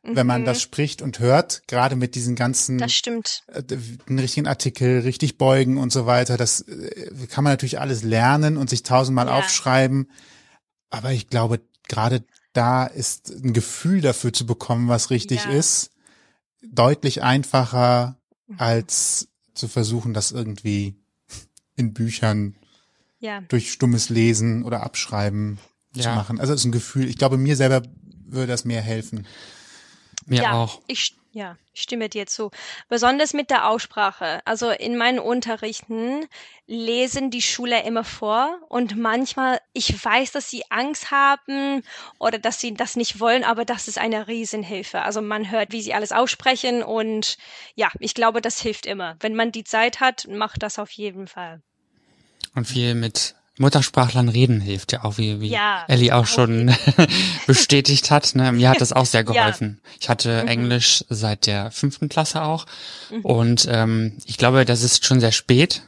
[0.02, 0.62] wenn man das mhm.
[0.62, 5.78] spricht und hört, gerade mit diesen ganzen, das stimmt, äh, den richtigen Artikel, richtig beugen
[5.78, 6.36] und so weiter.
[6.36, 9.38] Das äh, kann man natürlich alles lernen und sich tausendmal ja.
[9.38, 10.10] aufschreiben.
[10.90, 12.24] Aber ich glaube, gerade
[12.56, 15.50] da ist ein Gefühl dafür zu bekommen, was richtig ja.
[15.50, 15.90] ist,
[16.62, 18.56] deutlich einfacher mhm.
[18.58, 20.94] als zu versuchen, das irgendwie
[21.76, 22.54] in Büchern
[23.18, 23.42] ja.
[23.42, 25.58] durch stummes Lesen oder Abschreiben
[25.94, 26.02] ja.
[26.02, 26.40] zu machen.
[26.40, 27.08] Also es ist ein Gefühl.
[27.08, 27.82] Ich glaube, mir selber
[28.24, 29.26] würde das mehr helfen.
[30.26, 30.80] Mir auch.
[30.86, 32.50] Ich, Ja, stimme dir zu.
[32.88, 34.40] Besonders mit der Aussprache.
[34.46, 36.26] Also in meinen Unterrichten
[36.66, 41.82] lesen die Schüler immer vor und manchmal, ich weiß, dass sie Angst haben
[42.18, 45.02] oder dass sie das nicht wollen, aber das ist eine Riesenhilfe.
[45.02, 47.36] Also man hört, wie sie alles aussprechen und
[47.74, 49.16] ja, ich glaube, das hilft immer.
[49.20, 51.60] Wenn man die Zeit hat, macht das auf jeden Fall.
[52.54, 56.74] Und viel mit Muttersprachlern reden hilft ja auch, wie, wie ja, Ellie auch schon
[57.46, 58.34] bestätigt hat.
[58.34, 58.52] Ne?
[58.52, 59.80] Mir hat das auch sehr geholfen.
[59.82, 59.90] Ja.
[60.00, 60.48] Ich hatte mhm.
[60.48, 62.66] Englisch seit der fünften Klasse auch.
[63.10, 63.20] Mhm.
[63.22, 65.82] Und ähm, ich glaube, das ist schon sehr spät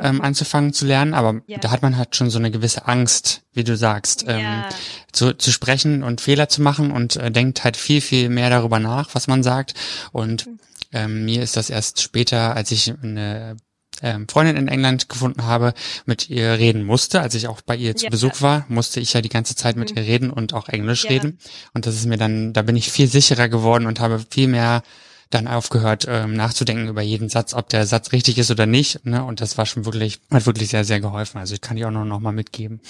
[0.00, 1.58] ähm, anzufangen zu lernen, aber ja.
[1.58, 4.64] da hat man halt schon so eine gewisse Angst, wie du sagst, ähm,
[5.12, 8.78] zu, zu sprechen und Fehler zu machen und äh, denkt halt viel, viel mehr darüber
[8.78, 9.74] nach, was man sagt.
[10.12, 10.58] Und mhm.
[10.92, 13.56] ähm, mir ist das erst später, als ich eine
[14.02, 15.74] ähm, Freundin in England gefunden habe,
[16.06, 17.20] mit ihr reden musste.
[17.20, 18.10] Als ich auch bei ihr zu ja.
[18.10, 19.98] Besuch war, musste ich ja die ganze Zeit mit mhm.
[19.98, 21.10] ihr reden und auch Englisch ja.
[21.10, 21.38] reden.
[21.74, 24.82] Und das ist mir dann, da bin ich viel sicherer geworden und habe viel mehr
[25.30, 29.06] dann aufgehört ähm, nachzudenken über jeden Satz, ob der Satz richtig ist oder nicht.
[29.06, 29.24] Ne?
[29.24, 31.38] Und das war schon wirklich, hat wirklich sehr, sehr geholfen.
[31.38, 32.80] Also ich kann die auch noch, noch mal mitgeben,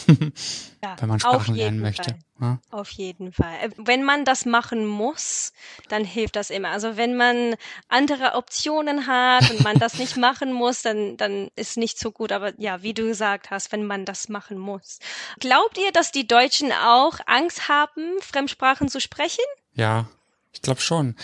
[0.82, 2.16] ja, wenn man Sprachen lernen möchte.
[2.40, 2.58] Ja?
[2.70, 3.52] Auf jeden Fall.
[3.62, 5.52] Äh, wenn man das machen muss,
[5.90, 6.70] dann hilft das immer.
[6.70, 7.56] Also wenn man
[7.88, 12.32] andere Optionen hat und man das nicht machen muss, dann, dann ist nicht so gut.
[12.32, 14.98] Aber ja, wie du gesagt hast, wenn man das machen muss.
[15.40, 19.44] Glaubt ihr, dass die Deutschen auch Angst haben, Fremdsprachen zu sprechen?
[19.74, 20.08] Ja,
[20.52, 21.16] ich glaube schon.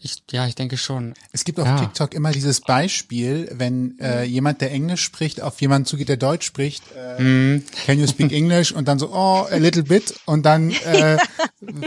[0.00, 1.14] Ich, ja, ich denke schon.
[1.32, 1.80] Es gibt auf ja.
[1.80, 6.46] TikTok immer dieses Beispiel, wenn äh, jemand, der Englisch spricht, auf jemanden zugeht, der Deutsch
[6.46, 7.64] spricht, äh, mm.
[7.84, 8.70] can you speak English?
[8.70, 10.14] Und dann so, oh, a little bit.
[10.24, 11.18] Und dann äh,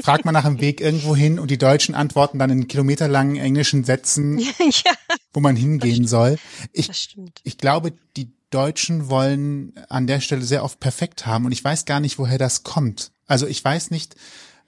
[0.04, 3.86] fragt man nach dem Weg irgendwo hin und die Deutschen antworten dann in kilometerlangen englischen
[3.86, 4.92] Sätzen, ja.
[5.32, 6.38] wo man hingehen soll.
[6.74, 11.64] Ich, ich glaube, die Deutschen wollen an der Stelle sehr oft perfekt haben und ich
[11.64, 13.14] weiß gar nicht, woher das kommt.
[13.26, 14.16] Also ich weiß nicht,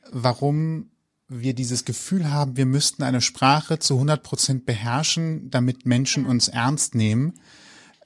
[0.10, 0.93] warum
[1.42, 6.48] wir dieses Gefühl haben, wir müssten eine Sprache zu 100 Prozent beherrschen, damit Menschen uns
[6.48, 7.34] ernst nehmen.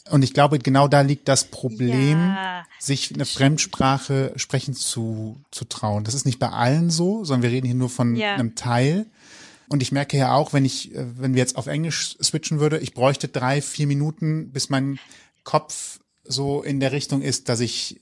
[0.10, 5.66] Und ich glaube, genau da liegt das Problem, ja, sich eine Fremdsprache sprechen zu, zu
[5.66, 6.04] trauen.
[6.04, 8.36] Das ist nicht bei allen so, sondern wir reden hier nur von ja.
[8.36, 9.08] einem Teil.
[9.68, 12.78] Und ich merke ja auch, wenn ich, äh, wenn wir jetzt auf Englisch switchen würde,
[12.80, 15.00] ich bräuchte drei, vier Minuten, bis mein
[15.44, 18.00] Kopf so in der Richtung ist, dass ich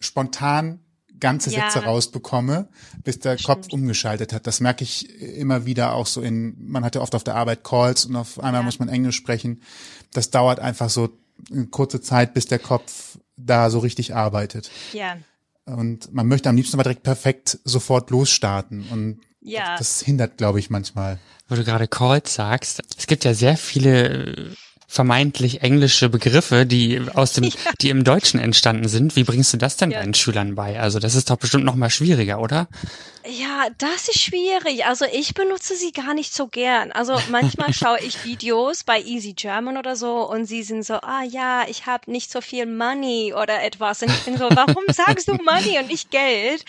[0.00, 0.80] spontan
[1.20, 1.70] ganze ja.
[1.70, 2.68] Sätze rausbekomme,
[3.02, 3.46] bis der Stimmt.
[3.46, 4.46] Kopf umgeschaltet hat.
[4.46, 7.64] Das merke ich immer wieder auch so in, man hat ja oft auf der Arbeit
[7.64, 8.64] Calls und auf einmal ja.
[8.64, 9.62] muss man Englisch sprechen.
[10.12, 11.10] Das dauert einfach so
[11.50, 14.70] eine kurze Zeit, bis der Kopf da so richtig arbeitet.
[14.92, 15.16] Ja.
[15.64, 19.76] Und man möchte am liebsten aber direkt perfekt sofort losstarten und ja.
[19.78, 21.18] das hindert, glaube ich, manchmal.
[21.48, 24.54] Wo du gerade Calls sagst, es gibt ja sehr viele
[24.86, 27.50] vermeintlich englische Begriffe, die aus dem, ja.
[27.80, 29.16] die im Deutschen entstanden sind.
[29.16, 30.00] Wie bringst du das denn ja.
[30.00, 30.78] deinen Schülern bei?
[30.80, 32.68] Also das ist doch bestimmt noch mal schwieriger, oder?
[33.26, 34.84] Ja, das ist schwierig.
[34.84, 36.92] Also ich benutze sie gar nicht so gern.
[36.92, 41.22] Also manchmal schaue ich Videos bei Easy German oder so und sie sind so, ah
[41.22, 44.02] ja, ich habe nicht so viel Money oder etwas.
[44.02, 46.66] Und ich bin so, warum sagst du Money und nicht Geld?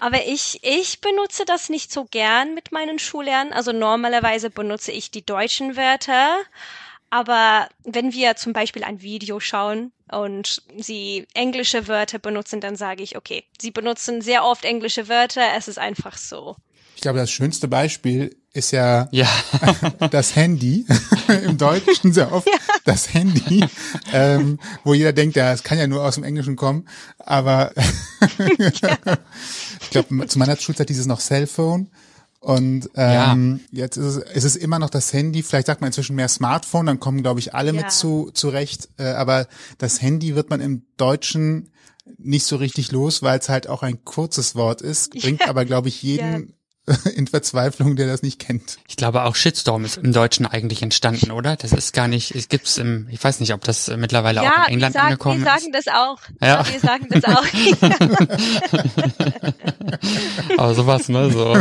[0.00, 3.52] Aber ich, ich benutze das nicht so gern mit meinen Schülern.
[3.52, 6.38] Also normalerweise benutze ich die deutschen Wörter.
[7.10, 13.02] Aber wenn wir zum Beispiel ein Video schauen und sie englische Wörter benutzen, dann sage
[13.02, 16.56] ich, okay, sie benutzen sehr oft englische Wörter, es ist einfach so.
[16.96, 19.28] Ich glaube, das schönste Beispiel ist ja, ja.
[20.10, 20.84] das Handy.
[21.44, 22.58] Im Deutschen sehr oft ja.
[22.84, 23.64] das Handy,
[24.12, 26.88] ähm, wo jeder denkt, ja, es kann ja nur aus dem Englischen kommen.
[27.18, 27.72] Aber
[28.58, 28.98] ja.
[29.80, 31.88] ich glaube, zu meiner Schulzeit hieß es noch Cellphone.
[32.40, 33.84] Und ähm, ja.
[33.84, 35.42] jetzt ist es, ist es immer noch das Handy.
[35.42, 37.82] Vielleicht sagt man inzwischen mehr Smartphone, dann kommen, glaube ich, alle ja.
[37.82, 38.88] mit zu zurecht.
[38.96, 41.70] Äh, aber das Handy wird man im Deutschen
[42.16, 45.10] nicht so richtig los, weil es halt auch ein kurzes Wort ist.
[45.20, 45.48] Bringt ja.
[45.48, 46.54] aber, glaube ich, jeden
[47.14, 48.78] in Verzweiflung, der das nicht kennt.
[48.88, 51.56] Ich glaube auch Shitstorm ist im Deutschen eigentlich entstanden, oder?
[51.56, 54.68] Das ist gar nicht, es gibt's im, ich weiß nicht, ob das mittlerweile ja, auch
[54.68, 55.46] in England sagen, angekommen ist.
[55.46, 56.18] Ja, wir sagen das auch.
[56.40, 56.64] Ja.
[56.66, 57.24] wir sagen das
[60.56, 60.58] auch.
[60.58, 61.56] Aber sowas, ne, so.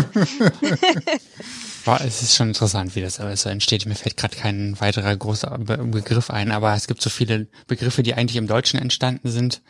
[2.03, 3.85] Es ist schon interessant, wie das alles so entsteht.
[3.85, 8.13] Mir fällt gerade kein weiterer großer Begriff ein, aber es gibt so viele Begriffe, die
[8.13, 9.61] eigentlich im Deutschen entstanden sind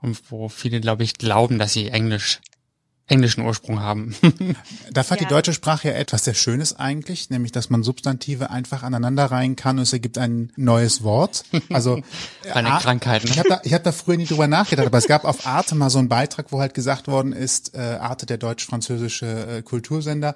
[0.00, 2.40] und wo viele, glaube ich, glauben, dass sie Englisch
[3.08, 4.16] englischen Ursprung haben.
[4.92, 5.16] da hat ja.
[5.16, 9.54] die deutsche Sprache ja etwas sehr Schönes eigentlich, nämlich dass man Substantive einfach aneinander reihen
[9.54, 11.44] kann und es ergibt ein neues Wort.
[11.70, 12.00] Also
[12.52, 13.24] eine Ar Krankheit.
[13.24, 13.30] Ne?
[13.30, 15.76] Ich habe da, ich hab da früher nie drüber nachgedacht, aber es gab auf Arte
[15.76, 20.34] mal so einen Beitrag, wo halt gesagt worden ist, äh, Arte der deutsch-französische äh, Kultursender.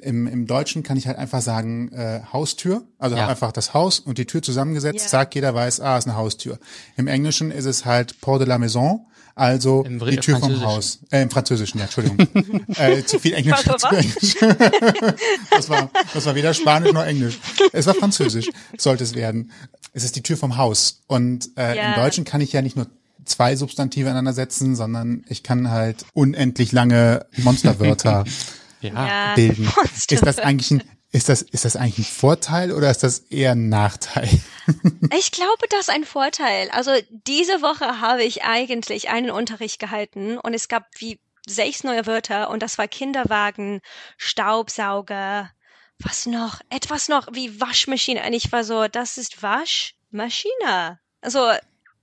[0.00, 3.28] Im, Im Deutschen kann ich halt einfach sagen äh, Haustür, also ja.
[3.28, 5.06] einfach das Haus und die Tür zusammengesetzt, ja.
[5.06, 6.58] zack, jeder weiß, ah, ist eine Haustür.
[6.96, 9.07] Im Englischen ist es halt Port de la Maison
[9.38, 10.60] Also Im die Tür vom.
[10.62, 10.98] Haus.
[11.10, 12.18] Äh, Im Französischen, ja, Entschuldigung.
[12.76, 13.64] äh, zu viel Englisch.
[13.66, 14.36] Englisch.
[15.50, 17.38] das, war, das war weder Spanisch noch Englisch.
[17.72, 19.52] Es war Französisch, sollte es werden.
[19.92, 21.02] Es ist die Tür vom Haus.
[21.06, 21.94] Und äh, Ja.
[21.94, 22.88] im Deutschen kann ich ja nicht nur
[23.24, 28.24] zwei Substantive aneinander setzen, sondern ich kann halt unendlich lange Monsterwörter
[28.80, 28.90] Ja.
[29.06, 29.64] Ja, bilden.
[29.64, 30.14] Monster.
[30.14, 33.52] Ist das eigentlich ein, ist das, ist das eigentlich ein Vorteil oder ist das eher
[33.52, 34.28] ein Nachteil?
[35.16, 36.68] Ich glaube, das ist ein Vorteil.
[36.72, 36.92] Also
[37.26, 42.50] diese Woche habe ich eigentlich einen Unterricht gehalten und es gab wie sechs neue Wörter
[42.50, 43.80] und das war Kinderwagen,
[44.18, 45.50] Staubsauger,
[45.98, 46.60] was noch?
[46.70, 48.24] Etwas noch wie Waschmaschine.
[48.24, 51.00] Und ich war so, das ist Waschmaschine.
[51.22, 51.50] Also,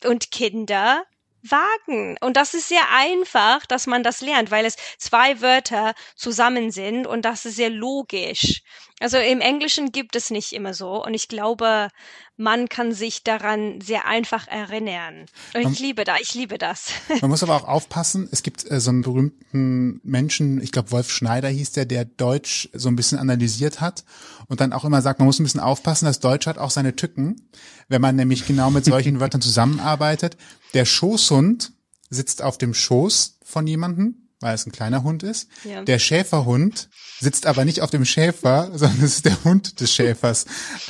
[0.04, 1.04] und Kinder.
[1.52, 2.18] Wagen.
[2.22, 7.06] Und das ist sehr einfach, dass man das lernt, weil es zwei Wörter zusammen sind
[7.06, 8.64] und das ist sehr logisch.
[9.02, 11.90] Also im Englischen gibt es nicht immer so und ich glaube,
[12.38, 15.26] man kann sich daran sehr einfach erinnern.
[15.54, 16.92] Und ich liebe da, ich liebe das.
[17.22, 21.12] Man muss aber auch aufpassen, es gibt äh, so einen berühmten Menschen, ich glaube Wolf
[21.12, 24.06] Schneider hieß der, der Deutsch so ein bisschen analysiert hat
[24.48, 26.96] und dann auch immer sagt, man muss ein bisschen aufpassen, das Deutsch hat auch seine
[26.96, 27.50] Tücken,
[27.90, 30.38] wenn man nämlich genau mit solchen Wörtern zusammenarbeitet.
[30.74, 31.74] Der Schoßhund
[32.10, 35.50] sitzt auf dem Schoß von jemandem, weil es ein kleiner Hund ist.
[35.64, 35.84] Ja.
[35.84, 36.88] Der Schäferhund
[37.20, 40.46] sitzt aber nicht auf dem Schäfer, sondern es ist der Hund des Schäfers.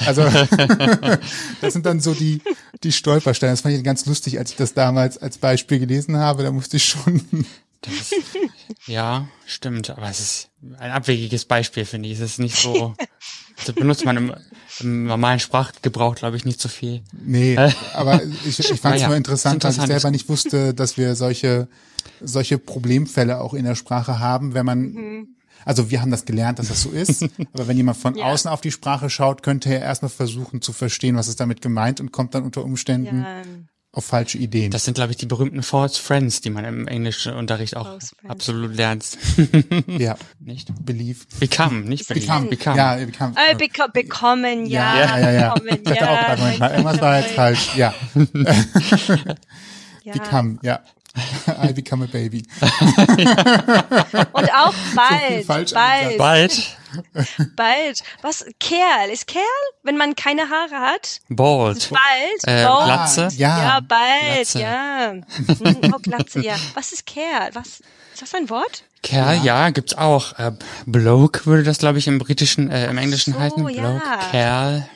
[0.05, 0.23] Also
[1.61, 2.41] das sind dann so die,
[2.83, 3.53] die Stolpersteine.
[3.53, 6.43] Das fand ich ganz lustig, als ich das damals als Beispiel gelesen habe.
[6.43, 7.45] Da musste ich schon,
[8.87, 9.89] Ja, stimmt.
[9.89, 12.15] Aber es ist ein abwegiges Beispiel, finde ich.
[12.15, 12.93] Es ist nicht so,
[13.65, 14.35] das benutzt man im,
[14.79, 17.03] im normalen Sprachgebrauch, glaube ich, nicht so viel.
[17.11, 17.57] nee,
[17.93, 20.97] aber ich, ich fand es Naja, nur interessant, ist weil ich selber nicht wusste, dass
[20.97, 21.67] wir solche,
[22.21, 25.27] solche Problemfälle auch in der Sprache haben, wenn man,
[25.63, 27.23] also wir haben das gelernt, dass das so ist,
[27.53, 28.25] aber wenn jemand von Ja.
[28.25, 31.99] außen auf die Sprache schaut, könnte er erstmal versuchen zu verstehen, was ist damit gemeint
[31.99, 33.41] und kommt dann unter Umständen Ja.
[33.95, 34.71] Auf falsche Ideen.
[34.71, 38.29] Das sind, glaube ich, die berühmten False Friends, die man im Englischunterricht auch False Friends.
[38.29, 39.17] absolut lernt.
[39.87, 40.67] ja, nicht?
[40.85, 41.25] believe.
[41.39, 42.25] Become, nicht believe.
[42.25, 42.47] Become.
[42.47, 42.77] Become.
[42.77, 43.33] Ja, become.
[43.49, 44.97] Äh, beko bekommen, ja.
[44.99, 45.53] ja, ja, ja.
[45.53, 47.75] Bekommen, Ich dachte auch gerade, Moment irgendwas war jetzt falsch.
[47.77, 47.93] Ja,
[50.03, 50.13] ja.
[50.13, 50.81] become, ja.
[51.47, 52.45] I become a baby.
[54.33, 56.77] Und auch bald, falsch bald, Bald.
[57.55, 58.03] bald.
[58.21, 58.45] Was?
[58.59, 59.43] Kerl, ist Kerl?
[59.83, 61.19] Wenn man keine Haare hat?
[61.29, 61.89] Bald.
[61.89, 62.43] Bald?
[62.47, 62.85] Äh, Bald.
[62.85, 63.29] Glatze.
[63.37, 64.59] Ja, Ja, bald, Glatze.
[64.59, 65.11] ja.
[65.81, 66.55] Hm, Oh, Glatze, ja.
[66.73, 67.49] Was ist Kerl?
[67.53, 67.81] Was?
[68.13, 68.83] Ist das ein Wort?
[69.03, 70.39] Kerl, ja, gibt's auch.
[70.39, 70.53] Äh,
[70.85, 73.81] Bloke würde das, glaube ich, im britischen, äh, im englischen so, ja.
[73.91, 74.01] Bloke,
[74.31, 74.89] Kerl.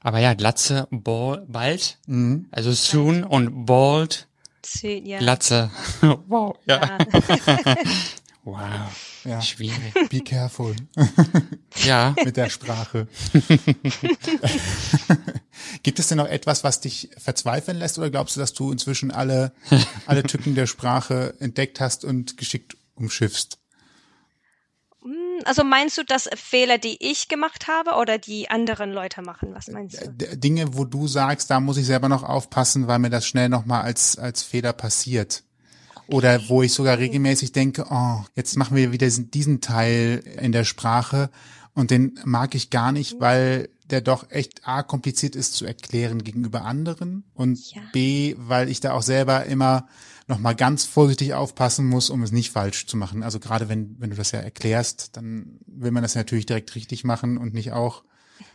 [0.00, 1.98] Aber ja, Glatze, bald.
[2.06, 2.46] Mhm.
[2.52, 4.27] Also soon und bald,
[4.70, 5.18] Süd, ja.
[5.18, 5.70] Glatze.
[6.28, 6.98] wow, ja.
[8.44, 8.60] wow.
[9.24, 9.40] ja.
[9.40, 9.94] Schwierig.
[10.10, 10.74] Be careful
[11.84, 12.14] Ja.
[12.24, 13.08] mit der Sprache.
[15.82, 19.10] Gibt es denn noch etwas, was dich verzweifeln lässt oder glaubst du, dass du inzwischen
[19.10, 19.52] alle,
[20.06, 23.57] alle Tücken der Sprache entdeckt hast und geschickt umschiffst?
[25.44, 29.54] Also meinst du, dass Fehler, die ich gemacht habe oder die anderen Leute machen?
[29.54, 30.08] Was meinst du?
[30.10, 33.48] D- Dinge, wo du sagst, da muss ich selber noch aufpassen, weil mir das schnell
[33.48, 35.42] nochmal als, als Fehler passiert.
[36.08, 40.52] Oder wo ich sogar regelmäßig denke, oh, jetzt machen wir wieder diesen, diesen Teil in
[40.52, 41.28] der Sprache
[41.74, 46.24] und den mag ich gar nicht, weil der doch echt A, kompliziert ist zu erklären
[46.24, 47.82] gegenüber anderen und Ja.
[47.92, 49.86] B, weil ich da auch selber immer
[50.28, 53.22] nochmal ganz vorsichtig aufpassen muss, um es nicht falsch zu machen.
[53.22, 57.02] Also gerade wenn, wenn du das ja erklärst, dann will man das natürlich direkt richtig
[57.02, 58.04] machen und nicht auch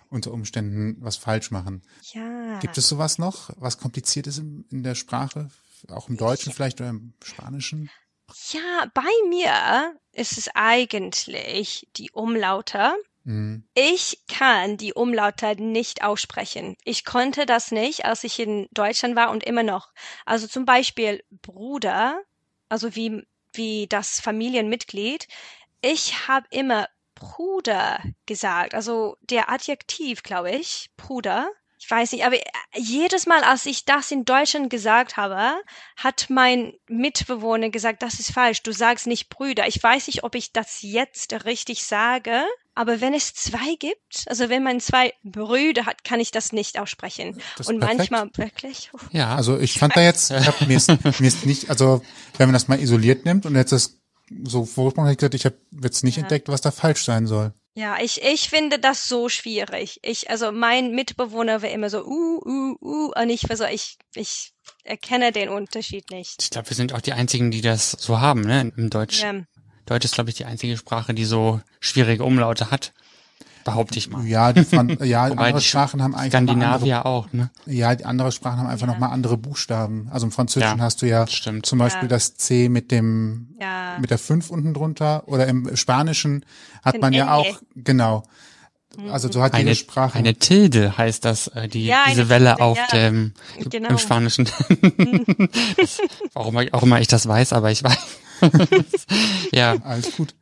[0.09, 1.81] unter Umständen was falsch machen.
[2.13, 2.59] Ja.
[2.59, 5.49] Gibt es sowas noch, was kompliziert ist in, in der Sprache?
[5.89, 7.89] Auch im Deutschen vielleicht oder im Spanischen?
[8.51, 12.93] Ja, bei mir ist es eigentlich die Umlaute.
[13.23, 13.63] Mhm.
[13.73, 16.75] Ich kann die Umlaute nicht aussprechen.
[16.83, 19.91] Ich konnte das nicht, als ich in Deutschland war und immer noch.
[20.25, 22.21] Also zum Beispiel Bruder,
[22.69, 25.27] also wie, wie das Familienmitglied.
[25.81, 31.49] Ich habe immer Bruder gesagt, also der Adjektiv, glaube ich, Bruder.
[31.79, 32.37] Ich weiß nicht, aber
[32.75, 35.61] jedes Mal, als ich das in Deutschland gesagt habe,
[35.97, 39.67] hat mein Mitbewohner gesagt, das ist falsch, du sagst nicht Brüder.
[39.67, 42.45] Ich weiß nicht, ob ich das jetzt richtig sage,
[42.75, 46.79] aber wenn es zwei gibt, also wenn man zwei Brüder hat, kann ich das nicht
[46.79, 47.39] aussprechen.
[47.57, 48.11] Das Und perfekt.
[48.11, 48.89] manchmal wirklich.
[48.93, 49.35] oh, Ja.
[49.35, 50.87] Also ich fand da jetzt, ich hab, mir, ist,
[51.19, 52.01] mir ist nicht, also
[52.37, 53.99] wenn man das mal isoliert nimmt und jetzt das
[54.43, 57.53] so vorgesprochen hätte ich gesagt, ich habe jetzt nicht entdeckt, was da falsch sein soll.
[57.75, 59.99] Ja, ich, ich finde das so schwierig.
[60.03, 63.97] Ich, also mein Mitbewohner war immer so, uh, uh, uh, und ich war so, ich,
[64.13, 64.53] ich
[64.83, 66.35] erkenne den Unterschied nicht.
[66.39, 68.71] Ich glaube, wir sind auch die einzigen, die das so haben, ne?
[68.77, 69.21] Im Deutsch.
[69.21, 69.33] Ja.
[69.85, 72.93] Deutsch ist, glaube ich, die einzige Sprache, die so schwierige Umlaute hat.
[73.65, 74.25] behaupte ich mal.
[74.25, 77.49] Ja, die Fran ja, Wobei andere die Sprachen haben einfach mal andere, Skandinavier auch, ne?
[77.65, 78.91] ja, die andere Sprachen haben einfach Ja.
[78.93, 80.09] noch mal andere Buchstaben.
[80.11, 81.65] Also im Französischen Ja, hast du ja stimmt.
[81.65, 82.15] zum Beispiel Ja.
[82.15, 83.97] das C mit dem Ja.
[84.01, 86.45] mit der 5 unten drunter oder im Spanischen
[86.83, 88.23] hat Ein man ja auch genau.
[89.09, 92.49] Also so hat Eine, jede Sprache eine Tilde heißt das, äh, die, Ja, diese Welle
[92.49, 92.85] Tilde, auf ja.
[93.09, 93.33] dem,
[93.69, 93.89] Genau.
[93.89, 94.45] im Spanischen.
[95.77, 95.99] das,
[96.33, 97.97] warum auch immer ich das weiß, aber ich weiß.
[99.51, 100.33] ja, alles gut.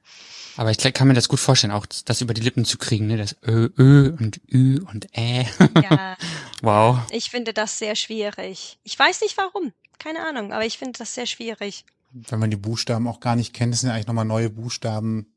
[0.57, 3.17] aber ich kann mir das gut vorstellen, auch das über die Lippen zu kriegen, ne?
[3.17, 5.45] Das Ö, Ö und Ü und Ä.
[5.81, 6.17] Ja,
[6.61, 6.99] wow.
[7.11, 8.77] ich finde das sehr schwierig.
[8.83, 9.71] Ich weiß nicht warum.
[9.99, 11.85] Keine Ahnung, aber ich finde das sehr schwierig.
[12.11, 15.27] Wenn man die Buchstaben auch gar nicht kennt, das sind ja eigentlich nochmal neue Buchstaben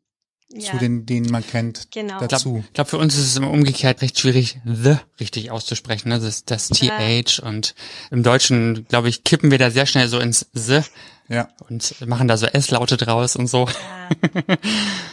[0.48, 2.20] Ja, zu den, denen man kennt, Genau.
[2.20, 2.52] Ich dazu.
[2.54, 6.18] glaube, glaub, für uns ist es immer umgekehrt recht schwierig, the richtig auszusprechen, ne?
[6.18, 6.98] das, das Ja.
[6.98, 7.74] TH und
[8.10, 10.80] im Deutschen, glaube ich, kippen wir da sehr schnell so ins the
[11.28, 11.48] Ja.
[11.68, 13.66] und machen da so S-Laute draus und so.
[13.66, 14.56] Ja.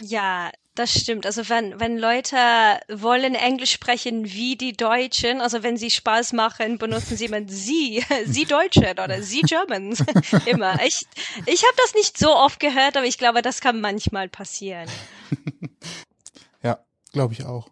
[0.02, 1.26] ja, das stimmt.
[1.26, 2.36] Also wenn, wenn Leute
[2.88, 8.04] wollen Englisch sprechen wie die Deutschen, also wenn sie Spaß machen, benutzen sie immer sie,
[8.26, 10.02] sie Deutschen oder sie Germans.
[10.46, 10.82] Immer.
[10.84, 11.06] Ich,
[11.46, 14.88] ich habe das nicht so oft gehört, aber ich glaube, das kann manchmal passieren.
[16.64, 16.78] Ja,
[17.12, 17.68] glaube ich auch.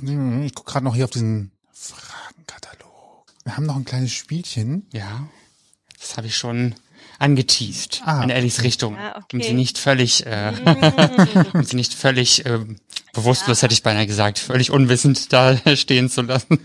[0.00, 3.26] Ich gucke gerade noch hier auf diesen Fragenkatalog.
[3.42, 4.86] Wir haben noch ein kleines Spielchen.
[4.92, 5.26] Ja,
[6.02, 6.74] das habe ich schon
[7.18, 9.36] angeteased Ah, in Ellis Richtung, Ah, okay.
[9.36, 10.52] um sie nicht völlig, äh,
[11.54, 12.58] um sie nicht völlig äh,
[13.12, 16.58] bewusstlos, hätte ich beinahe gesagt, völlig unwissend da stehen zu lassen.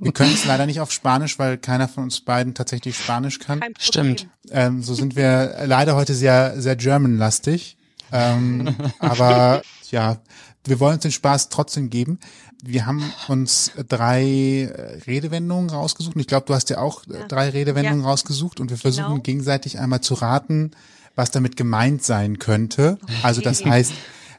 [0.00, 3.60] Wir können es leider nicht auf Spanisch, weil keiner von uns beiden tatsächlich Spanisch kann.
[3.78, 4.26] Stimmt.
[4.50, 7.76] Ähm, so sind wir leider heute sehr, sehr German-lastig.
[8.12, 9.62] Ähm, aber
[9.92, 10.20] ja,
[10.64, 12.18] wir wollen uns den Spaß trotzdem geben.
[12.64, 16.14] Wir haben uns drei äh, Redewendungen rausgesucht.
[16.14, 19.22] Und ich glaube, du hast ja auch äh, drei Redewendungen rausgesucht und wir versuchen Genau.
[19.22, 20.72] gegenseitig einmal zu raten,
[21.14, 22.98] was damit gemeint sein könnte.
[23.22, 23.92] Also das heißt,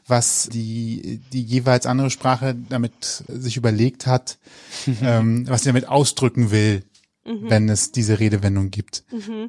[0.06, 4.38] was die, die jeweils andere Sprache damit sich überlegt hat,
[5.02, 6.82] ähm, was sie damit ausdrücken will,
[7.24, 9.04] wenn es diese Redewendung gibt.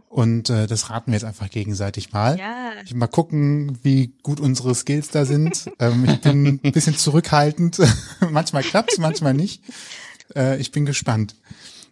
[0.09, 2.38] Und äh, das raten wir jetzt einfach gegenseitig mal.
[2.38, 2.71] Ja.
[2.86, 5.71] Ich mal gucken, wie gut unsere Skills da sind.
[5.80, 7.80] ähm, ich bin ein bisschen zurückhaltend.
[8.30, 9.63] manchmal klappt's, manchmal nicht.
[10.36, 11.36] Äh, ich bin gespannt.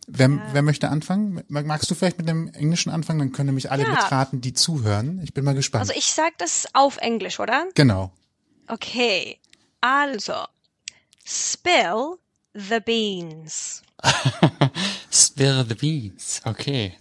[0.07, 1.41] Wer, wer möchte anfangen?
[1.47, 3.19] Mag- Magst du vielleicht mit dem Englischen anfangen?
[3.19, 3.89] Dann können nämlich alle Ja.
[3.91, 5.19] mitraten, die zuhören.
[5.23, 5.81] Ich bin mal gespannt.
[5.81, 7.67] Also ich sag das auf Englisch, oder?
[7.75, 8.11] genau.
[8.67, 9.39] Okay.
[9.79, 10.33] Also,
[11.25, 12.17] spill
[12.53, 13.81] the beans.
[15.11, 16.41] Spill the beans.
[16.45, 16.97] Okay.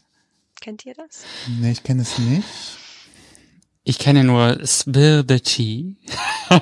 [0.61, 1.23] Kennt ihr das?
[1.49, 2.45] Nee, ich kenne es nicht.
[3.83, 5.97] Ich kenne nur Spill the Tea.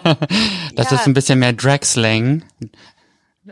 [0.74, 0.96] das Ja.
[0.96, 2.44] ist ein bisschen mehr Drag-Slang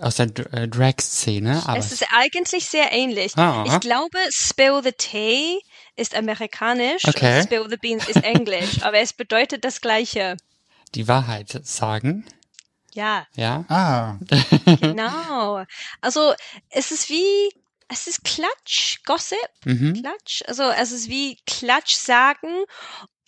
[0.01, 1.63] aus der äh, Drag-Szene.
[1.67, 3.37] Aber Es ist eigentlich sehr ähnlich.
[3.37, 3.65] Ah.
[3.67, 5.59] Ich glaube, spill the tea
[5.97, 7.39] ist amerikanisch Okay.
[7.39, 10.37] und spill the beans ist englisch, aber es bedeutet das Gleiche.
[10.95, 12.25] die Wahrheit sagen.
[12.97, 13.65] Ja, Ja.
[13.69, 14.17] Ah,
[14.81, 15.65] genau.
[16.01, 16.35] Also
[16.71, 17.51] es ist wie,
[17.89, 20.01] es ist Klatsch, Gossip, Mhm.
[20.03, 20.43] Klatsch.
[20.49, 22.49] Also es ist wie Klatsch sagen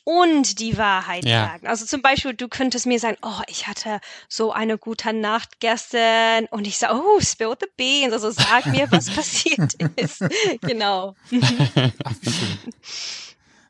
[0.04, 1.48] und die Wahrheit Ja.
[1.48, 1.66] sagen.
[1.66, 6.46] Also zum Beispiel, du könntest mir sagen, oh, ich hatte so eine gute Nacht gestern
[6.46, 8.14] und ich sage, oh, spill the beans.
[8.14, 10.24] Also sag mir, was passiert ist.
[10.62, 11.14] Genau.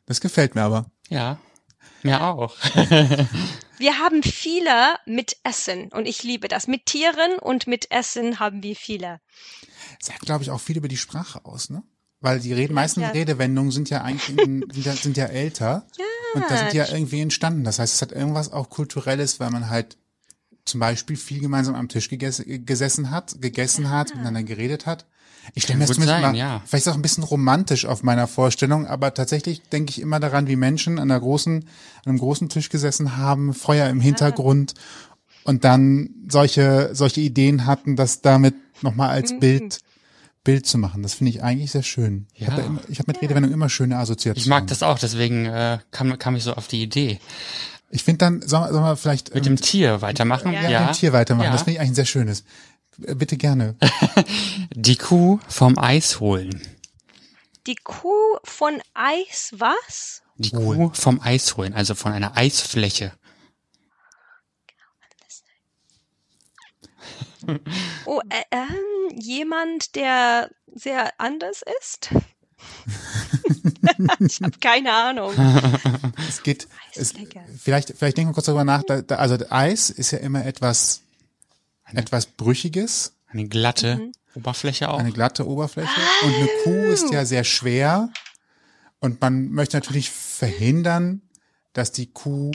[0.05, 0.85] das gefällt mir aber.
[1.09, 1.37] Ja.
[2.03, 2.55] Mir auch.
[3.77, 6.67] Wir haben viele mit Essen und ich liebe das.
[6.67, 9.21] Mit Tieren und mit Essen haben wir viele.
[10.01, 11.81] sagt, glaube ich, auch viel über die Sprache aus, ne?
[12.19, 13.11] Weil die Reden, meisten ja.
[13.11, 15.87] Redewendungen sind ja eigentlich in, sind, ja, sind ja älter.
[15.97, 17.63] Ja, Und da sind die ja irgendwie entstanden.
[17.63, 19.97] Das heißt, es hat irgendwas auch Kulturelles, weil man halt
[20.65, 25.05] zum Beispiel viel gemeinsam am Tisch geges gesessen hat, gegessen hat, miteinander geredet hat.
[25.55, 26.61] Ich stelle mir das zumindest sein, mal, ja.
[26.65, 30.47] vielleicht ist auch ein bisschen romantisch auf meiner Vorstellung, aber tatsächlich denke ich immer daran,
[30.47, 31.65] wie Menschen an einer großen, an
[32.05, 34.73] einem großen Tisch gesessen haben, Feuer im Hintergrund
[35.43, 39.39] und dann solche, solche Ideen hatten, das damit nochmal als Mhm.
[39.39, 39.79] Bild,
[40.43, 41.03] Bild zu machen.
[41.03, 42.27] Das finde ich eigentlich sehr schön.
[42.33, 42.51] Ich Ja.
[42.51, 44.41] habe immer, ich hab mit Redewendungen immer schöne Assoziationen.
[44.41, 47.19] Ich mag das auch, deswegen äh, kam, kam ich so auf die Idee.
[47.91, 50.53] Ich finde dann, sollen wir, sollen wir vielleicht Mit dem Tier weitermachen.
[50.53, 50.61] Ja.
[50.63, 50.69] Ja.
[50.69, 51.45] ja, mit dem Tier weitermachen.
[51.47, 51.51] Ja.
[51.51, 52.43] Das finde ich eigentlich ein sehr schönes.
[53.03, 53.75] Äh, Bitte gerne.
[54.73, 56.61] Die Kuh vom Eis holen.
[57.67, 60.23] Die Kuh von Eis, was?
[60.37, 60.79] Die Holen.
[60.79, 63.11] Kuh vom Eis holen, also von einer Eisfläche.
[68.05, 72.09] Oh, äh, ähm, jemand, der sehr anders ist?
[74.19, 75.33] ich habe keine Ahnung.
[76.27, 77.13] Es geht, es,
[77.57, 78.83] vielleicht, vielleicht denken wir kurz darüber nach.
[78.83, 81.03] Da, da, also Eis ist ja immer etwas,
[81.97, 84.11] etwas Brüchiges, Eine glatte Mhm.
[84.35, 84.99] Oberfläche auch.
[84.99, 85.89] eine glatte Oberfläche.
[86.23, 88.09] Und eine Kuh ist ja sehr schwer.
[88.99, 91.21] Und man möchte natürlich verhindern,
[91.73, 92.51] dass die Kuh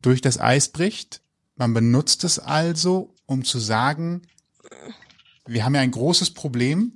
[0.00, 1.22] durch das Eis bricht.
[1.56, 4.22] Man benutzt es also, um zu sagen,
[5.46, 6.92] wir haben ja ein großes Problem.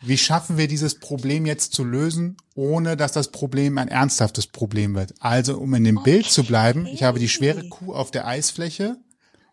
[0.00, 4.94] Wie schaffen wir dieses Problem jetzt zu lösen, ohne dass das Problem ein ernsthaftes Problem
[4.94, 5.14] wird?
[5.20, 6.12] Also, um in dem okay.
[6.12, 8.96] Bild zu bleiben, ich habe die schwere Kuh auf der Eisfläche,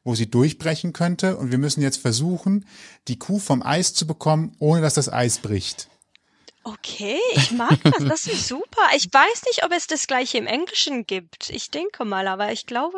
[0.06, 2.66] wo sie durchbrechen könnte, und wir müssen jetzt versuchen,
[3.10, 5.90] die Kuh vom Eis zu bekommen, ohne dass das Eis bricht.
[6.64, 8.06] Okay, ich mag das.
[8.06, 8.82] Das ist super.
[8.96, 11.50] Ich weiß nicht, ob es das gleiche im Englischen gibt.
[11.50, 12.98] Ich denke mal, aber ich glaube,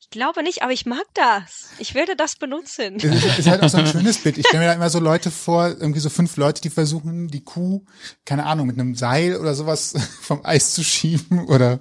[0.00, 1.70] ich glaube nicht, aber ich mag das.
[1.78, 2.96] Ich werde das benutzen.
[2.96, 4.36] Es ist, ist halt auch so ein schönes Bild.
[4.36, 7.42] Ich stelle mir da immer so Leute vor, irgendwie so fünf Leute, die versuchen, die
[7.42, 7.84] Kuh,
[8.26, 11.80] keine Ahnung, mit einem Seil oder sowas vom Eis zu schieben oder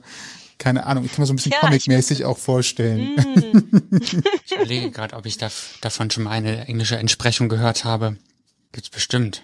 [0.63, 3.15] keine Ahnung, ich kann mir so ein bisschen ja, comic-mäßig auch vorstellen.
[3.17, 3.97] Mm.
[4.45, 5.49] ich überlege gerade, ob ich da,
[5.81, 8.15] davon schon mal eine englische Entsprechung gehört habe.
[8.71, 9.43] Gibt's bestimmt.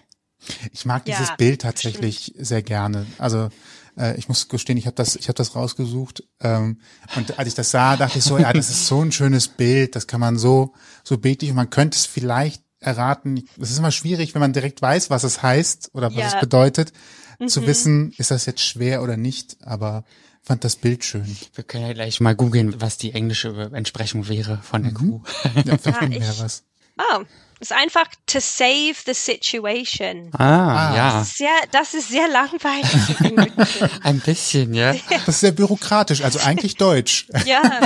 [0.72, 2.48] Ich mag ja, dieses Bild tatsächlich bestimmt.
[2.48, 3.06] sehr gerne.
[3.18, 3.50] Also
[3.98, 6.80] äh, ich muss gestehen, ich habe das, ich habe das rausgesucht ähm,
[7.18, 9.98] und als ich das sah, dachte ich so, ja, das ist so ein schönes Bild,
[9.98, 13.44] das kann man so so bildlich und man könnte es vielleicht erraten.
[13.62, 16.28] Es ist immer schwierig, wenn man direkt weiß, was es heißt oder was ja.
[16.28, 16.94] es bedeutet,
[17.40, 17.50] mhm.
[17.50, 19.58] zu wissen, ist das jetzt schwer oder nicht.
[19.62, 20.06] Aber
[20.44, 21.38] fand das Bild schön.
[21.54, 24.96] Wir können ja gleich mal googeln, was die englische Entsprechung wäre von der mhm.
[24.96, 25.24] Kuh.
[25.66, 26.64] Ja, vielleicht ja, ich, was.
[26.98, 27.24] Oh,
[27.60, 30.32] ist einfach to save the situation.
[30.34, 30.96] Ah, ah.
[30.96, 31.24] ja.
[31.24, 34.00] Sehr, das ist sehr langweilig.
[34.04, 34.96] Ein bisschen, ja.
[35.10, 37.28] Das ist sehr bürokratisch, also eigentlich Deutsch.
[37.46, 37.62] Ja.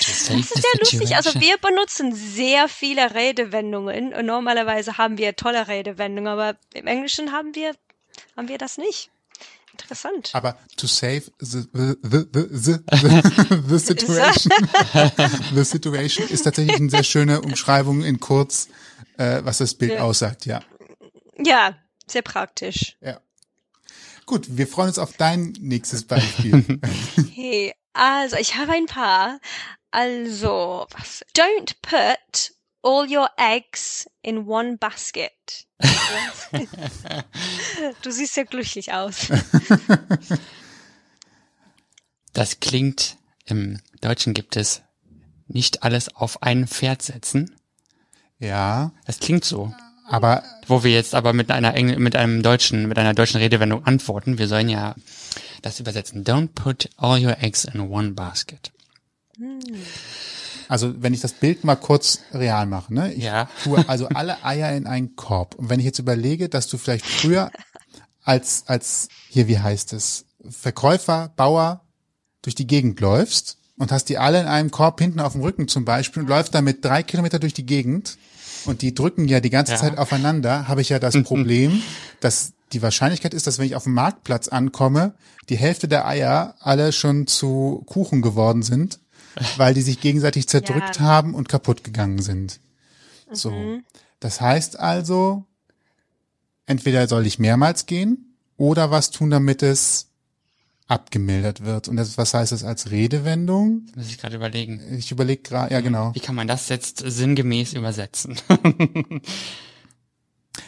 [0.00, 1.16] Das ist sehr lustig.
[1.16, 7.32] Also wir benutzen sehr viele Redewendungen und normalerweise haben wir tolle Redewendungen, aber im Englischen
[7.32, 7.74] haben wir,
[8.36, 9.10] haben wir das nicht.
[9.78, 10.34] Interessant.
[10.34, 12.78] Aber to save the, the, the, the,
[13.68, 14.52] the, situation,
[15.54, 18.68] the situation ist tatsächlich eine sehr schöne Umschreibung in kurz,
[19.16, 20.00] äh, was das Bild ja.
[20.00, 20.60] aussagt, ja.
[21.38, 21.76] Ja,
[22.06, 22.96] sehr praktisch.
[23.00, 23.20] Ja.
[24.26, 26.80] Gut, wir freuen uns auf dein nächstes Beispiel.
[27.34, 29.38] hey, also ich habe ein paar.
[29.90, 31.24] Also, was?
[31.34, 32.52] Don't put
[32.82, 35.66] all your eggs in one basket.
[38.02, 39.28] du siehst ja glücklich aus.
[42.38, 43.16] Das klingt,
[43.46, 44.82] im Deutschen gibt es
[45.48, 47.56] nicht alles auf ein Pferd setzen.
[48.38, 48.92] Ja.
[49.06, 49.74] Das klingt so.
[50.06, 53.84] Aber wo wir jetzt aber mit einer Engl mit einem deutschen mit einer deutschen Redewendung
[53.84, 54.94] antworten, wir sollen ja
[55.62, 56.24] das übersetzen.
[56.24, 58.70] Don't put all your eggs in one basket.
[59.36, 59.58] Hm.
[60.68, 63.12] Also wenn ich das Bild mal kurz real mache, ne?
[63.14, 63.48] Ich ja.
[63.64, 65.54] tue also alle Eier in einen Korb.
[65.56, 67.50] Und wenn ich jetzt überlege, dass du vielleicht früher
[68.22, 71.80] als, als, hier, wie heißt es, Verkäufer, Bauer
[72.42, 75.68] durch die Gegend läufst und hast die alle in einem Korb hinten auf dem Rücken
[75.68, 78.18] zum Beispiel und läufst damit drei Kilometer durch die Gegend
[78.66, 79.78] und die drücken ja die ganze ja.
[79.78, 81.82] Zeit aufeinander, habe ich ja das Problem,
[82.20, 85.14] dass die Wahrscheinlichkeit ist, dass wenn ich auf dem Marktplatz ankomme,
[85.48, 89.00] die Hälfte der Eier alle schon zu Kuchen geworden sind
[89.56, 91.02] weil die sich gegenseitig zerdrückt ja.
[91.02, 92.60] haben und kaputt gegangen sind.
[93.30, 93.50] So.
[93.50, 93.84] Mhm.
[94.20, 95.44] Das heißt also,
[96.66, 100.08] entweder soll ich mehrmals gehen oder was tun, damit es
[100.88, 101.88] abgemildert wird.
[101.88, 103.86] Und das, was heißt das als Redewendung?
[103.88, 104.80] Das muss ich gerade überlegen.
[104.96, 106.14] Ich überlege gerade, ja genau.
[106.14, 108.36] Wie kann man das jetzt sinngemäß übersetzen?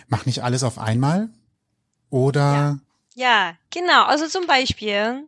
[0.08, 1.30] Mach nicht alles auf einmal?
[2.10, 2.80] Oder?
[3.14, 3.50] Ja.
[3.50, 4.04] ja, genau.
[4.04, 5.26] Also zum Beispiel,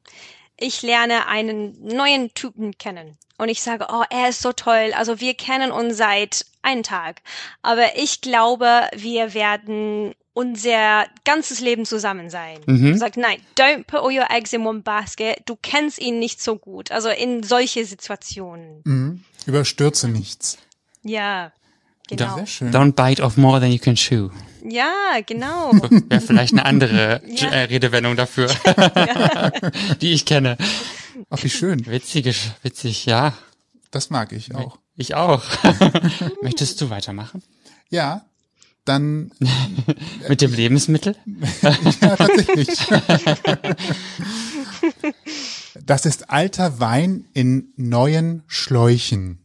[0.63, 4.93] ich lerne einen neuen Typen kennen und ich sage, oh, er ist so toll.
[4.97, 7.23] Also wir kennen uns seit einem Tag.
[7.63, 12.61] Aber ich glaube, wir werden unser ganzes Leben zusammen sein.
[12.67, 12.97] Mhm.
[12.97, 15.43] Sagt, nein, don't put all your eggs in one basket.
[15.47, 16.91] Du kennst ihn nicht so gut.
[16.91, 18.81] Also in solche Situationen.
[18.85, 19.25] Mhm.
[19.47, 20.59] Überstürze nichts.
[21.03, 21.53] Ja,
[22.09, 22.37] genau.
[22.37, 24.31] Don't bite off more than you can chew.
[24.65, 25.73] Ja, genau.
[26.09, 27.49] Wäre vielleicht eine andere ja.
[27.49, 28.49] Äh, Redewendung dafür,
[28.95, 29.51] ja.
[30.01, 30.57] die ich kenne.
[31.31, 31.87] Ach, wie schön.
[31.87, 33.35] Witzig, witzig, ja.
[33.91, 34.79] Das mag ich auch.
[34.97, 35.43] Ich auch.
[36.43, 37.43] Möchtest du weitermachen?
[37.91, 38.25] Ja,
[38.85, 39.33] dann.
[40.29, 41.17] Mit dem Lebensmittel?
[41.63, 42.69] ja, tatsächlich.
[45.85, 49.42] das ist alter Wein in neuen Schläuchen.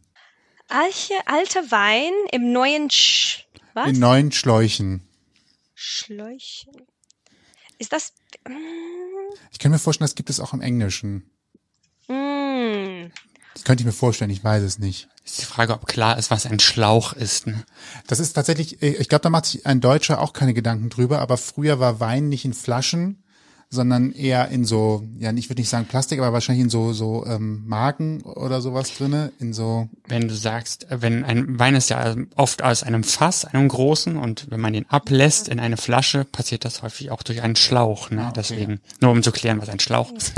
[0.68, 3.88] Alche, alter Wein im neuen Sch was?
[3.88, 5.02] In neuen Schläuchen.
[5.74, 6.72] Schläuchen.
[7.78, 8.12] Ist das.
[8.46, 8.52] Mm.
[9.52, 11.30] Ich kann mir vorstellen, das gibt es auch im Englischen.
[12.08, 13.10] Mm.
[13.54, 15.08] Das könnte ich mir vorstellen, ich weiß es nicht.
[15.24, 17.46] Ist die Frage, ob klar ist, was ein Schlauch ist.
[17.46, 17.64] Ne?
[18.06, 21.36] Das ist tatsächlich, ich glaube, da macht sich ein Deutscher auch keine Gedanken drüber, aber
[21.36, 23.22] früher war Wein nicht in Flaschen,
[23.70, 27.26] sondern eher in so, ja, ich würde nicht sagen Plastik, aber wahrscheinlich in so so
[27.26, 29.88] ähm, Marken oder sowas drinne, in so.
[30.06, 34.50] Wenn du sagst, wenn ein Wein ist ja oft aus einem Fass, einem großen, und
[34.50, 38.10] wenn man den ablässt in eine Flasche, passiert das häufig auch durch einen Schlauch.
[38.10, 38.22] Ne?
[38.22, 38.32] Ah, okay.
[38.36, 40.32] Deswegen nur um zu klären, was ein Schlauch ist,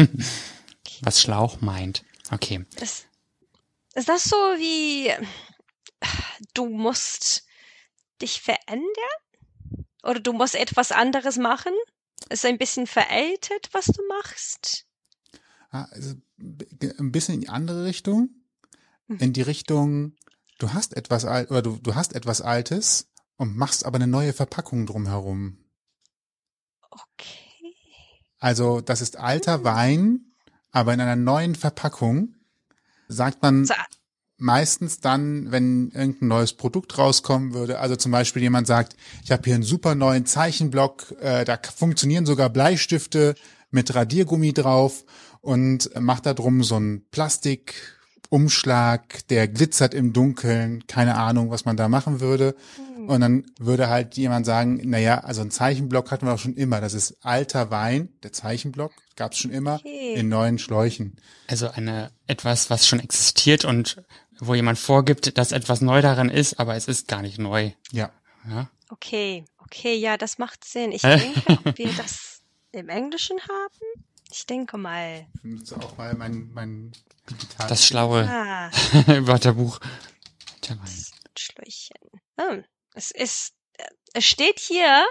[1.02, 2.02] was Schlauch meint.
[2.32, 2.64] Okay.
[2.80, 3.06] Ist,
[3.94, 5.12] ist das so wie
[6.54, 7.44] du musst
[8.20, 8.86] dich verändern?
[10.02, 11.72] Oder du musst etwas anderes machen?
[12.28, 14.86] Ist ein bisschen veraltet, was du machst?
[15.70, 18.30] Ah, also ein bisschen in die andere Richtung.
[19.06, 19.18] Mhm.
[19.18, 20.16] In die Richtung,
[20.58, 24.32] du hast etwas alt oder du, du hast etwas Altes und machst aber eine neue
[24.32, 25.58] Verpackung drumherum.
[26.90, 27.74] Okay.
[28.38, 30.32] Also das ist alter Wein,
[30.70, 32.36] aber in einer neuen Verpackung.
[33.08, 33.74] Sagt man So,
[34.40, 37.78] meistens dann, wenn irgendein neues Produkt rauskommen würde.
[37.78, 42.26] Also zum Beispiel jemand sagt, ich habe hier einen super neuen Zeichenblock, äh, da funktionieren
[42.26, 43.34] sogar Bleistifte
[43.70, 45.04] mit Radiergummi drauf
[45.40, 50.86] und macht da drum so einen Plastikumschlag, der glitzert im Dunkeln.
[50.86, 52.54] Keine Ahnung, was man da machen würde.
[53.06, 56.80] Und dann würde halt jemand sagen, naja, also ein Zeichenblock hatten wir auch schon immer.
[56.80, 60.14] Das ist alter Wein, der Zeichenblock, gab's schon immer, Okay.
[60.14, 61.16] in neuen Schläuchen.
[61.48, 64.02] Also eine etwas, was schon existiert und
[64.40, 67.72] wo jemand vorgibt, dass etwas neu daran ist, aber es ist gar nicht neu.
[67.92, 68.10] Ja.
[68.48, 68.70] Ja.
[68.88, 70.92] Okay, okay, ja, das macht Sinn.
[70.92, 74.04] Ich denke, ob wir das im Englischen haben?
[74.32, 75.26] Ich denke mal.
[75.34, 76.92] Ich benutze auch mal mein, mein
[77.28, 77.68] digital.
[77.68, 78.70] Das schlaue Ah,
[79.26, 79.80] Wörterbuch.
[81.36, 81.96] Schläuchchen.
[82.38, 82.64] Hm,
[82.94, 83.84] es ist, äh,
[84.14, 85.04] es steht hier,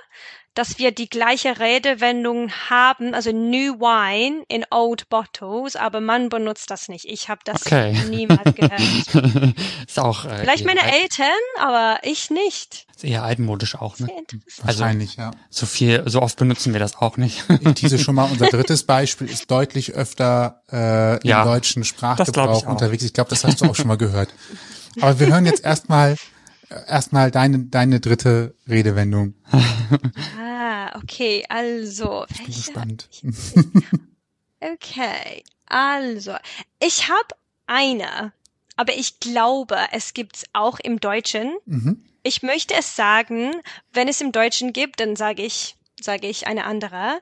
[0.60, 6.70] dass wir die gleiche Redewendung haben, also New Wine in Old Bottles, aber man benutzt
[6.70, 7.06] das nicht.
[7.06, 7.94] Ich habe das Okay.
[8.10, 8.82] niemals gehört.
[9.88, 11.28] ist auch äh, Vielleicht meine alt- Eltern,
[11.60, 12.86] aber ich nicht.
[12.94, 14.10] ist eher altmodisch auch, ne?
[14.66, 15.32] Also Wahrscheinlich, ja.
[15.50, 17.46] so viel, so oft benutzen wir das auch nicht.
[17.62, 22.58] Ich tease schon mal, unser drittes Beispiel ist deutlich öfter äh, Ja, im deutschen Sprachgebrauch
[22.60, 22.72] ich auch.
[22.72, 23.04] unterwegs.
[23.06, 24.30] Ich glaube, das hast du auch schon mal gehört.
[25.00, 26.18] Aber wir hören jetzt erstmal
[26.70, 29.34] erstmal deine deine dritte Redewendung.
[30.40, 32.26] Ah, okay, also.
[32.30, 33.10] Ich bin gespannt.
[34.62, 36.36] Okay, also,
[36.82, 37.30] ich habe
[37.66, 38.34] eine,
[38.76, 41.56] aber ich glaube, es gibt's auch im Deutschen.
[41.66, 42.04] Mhm.
[42.24, 43.54] Ich möchte es sagen,
[43.94, 47.22] wenn es im Deutschen gibt, dann sage ich, sage ich eine andere.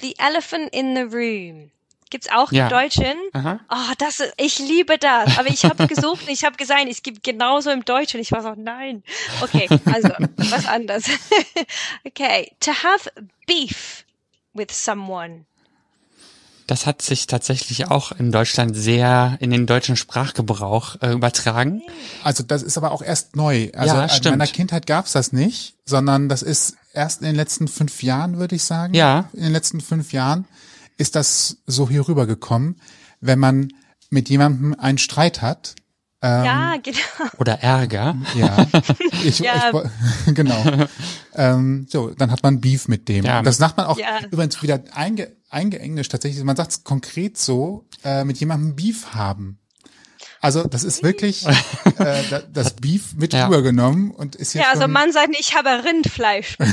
[0.00, 1.70] The elephant in the room.
[2.14, 2.66] Gibt's auch Ja.
[2.66, 3.12] im Deutschen?
[3.32, 3.58] Aha.
[3.68, 5.36] Oh, das, ist- ich liebe das.
[5.36, 8.20] Aber ich habe gesucht, und ich habe gesagt, es gibt genauso im Deutschen.
[8.20, 9.02] Ich war so, nein.
[9.40, 11.06] Okay, also was anderes.
[12.06, 13.10] okay, to have
[13.48, 14.04] beef
[14.52, 15.44] with someone.
[16.68, 21.82] Das hat sich tatsächlich auch in Deutschland sehr in den deutschen Sprachgebrauch äh, übertragen.
[22.22, 23.70] Also das ist aber auch erst neu.
[23.74, 24.38] Also Ja, in stimmt.
[24.38, 28.54] meiner Kindheit gab's das nicht, sondern das ist erst in den letzten fünf Jahren, würde
[28.54, 28.94] ich sagen.
[28.94, 29.28] Ja.
[29.32, 30.46] In den letzten fünf Jahren
[30.96, 32.76] ist das so hier rübergekommen,
[33.20, 33.72] wenn man
[34.10, 35.74] mit jemandem einen Streit hat.
[36.22, 37.30] Ähm, ja, genau.
[37.38, 38.16] Oder Ärger.
[38.34, 38.66] Ja,
[39.24, 39.70] ich, Ja.
[40.26, 40.64] ich, genau.
[41.34, 43.24] ähm, so, dann hat man Beef mit dem.
[43.24, 43.42] Ja.
[43.42, 44.20] Das sagt man auch Ja.
[44.30, 46.42] übrigens wieder einge, eingeenglischt tatsächlich.
[46.44, 49.58] Man sagt es konkret so, äh, mit jemandem Beef haben.
[50.44, 51.54] Also das ist wirklich äh,
[52.30, 53.46] da- das Beef mit Ja.
[53.46, 56.56] rübergenommen und ist hier Ja, also schon, man sagt, nicht, ich habe Rindfleisch.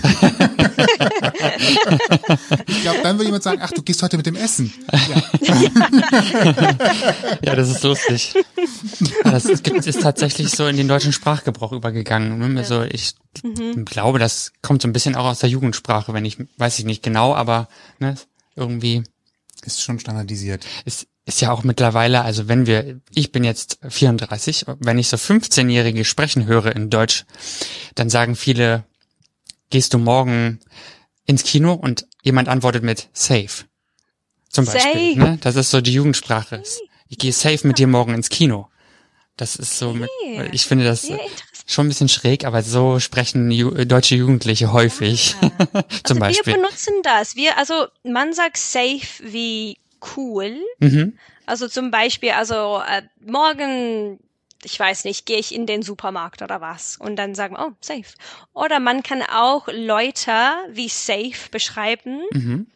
[2.67, 4.73] ich glaube, dann würde jemand sagen, ach, du gehst heute mit dem Essen.
[4.91, 5.23] Ja.
[7.43, 8.33] Ja, das ist lustig.
[9.23, 9.63] Das ist,
[10.01, 12.37] tatsächlich so in den deutschen Sprachgebrauch übergegangen.
[12.53, 12.59] Ne?
[12.59, 13.13] Also ich
[13.85, 17.03] glaube, das kommt so ein bisschen auch aus der Jugendsprache, wenn ich, weiß ich nicht
[17.03, 17.67] genau, aber
[17.99, 18.15] ne,
[18.55, 19.03] irgendwie
[19.63, 20.65] Ist schon standardisiert.
[20.85, 25.17] ist, ist ja auch mittlerweile, also wenn wir, ich bin jetzt 34, wenn ich so
[25.17, 27.25] 15-Jährige sprechen höre in Deutsch,
[27.95, 28.85] dann sagen viele,
[29.69, 30.59] gehst du morgen
[31.25, 33.65] ins Kino und jemand antwortet mit safe.
[34.49, 35.19] Zum Beispiel, Safe.
[35.19, 35.37] ne?
[35.41, 36.61] Das ist so die Jugendsprache.
[37.07, 38.67] Ich gehe safe mit dir morgen ins Kino.
[39.37, 40.09] Das ist so, mit,
[40.51, 41.07] ich finde das
[41.65, 45.35] schon ein bisschen schräg, aber so sprechen Ju deutsche Jugendliche häufig.
[46.03, 46.53] Zum Also Beispiel.
[46.53, 47.35] wir benutzen das.
[47.37, 49.77] Wir, also man sagt safe wie
[50.15, 50.57] cool.
[50.79, 51.17] Mhm.
[51.45, 54.19] Also zum Beispiel, also äh, morgen,
[54.63, 57.71] ich weiß nicht, gehe ich in den Supermarkt oder was und dann sagen wir, oh,
[57.81, 58.13] safe.
[58.53, 60.31] Oder man kann auch Leute
[60.69, 62.21] wie safe beschreiben.
[62.31, 62.67] Mhm.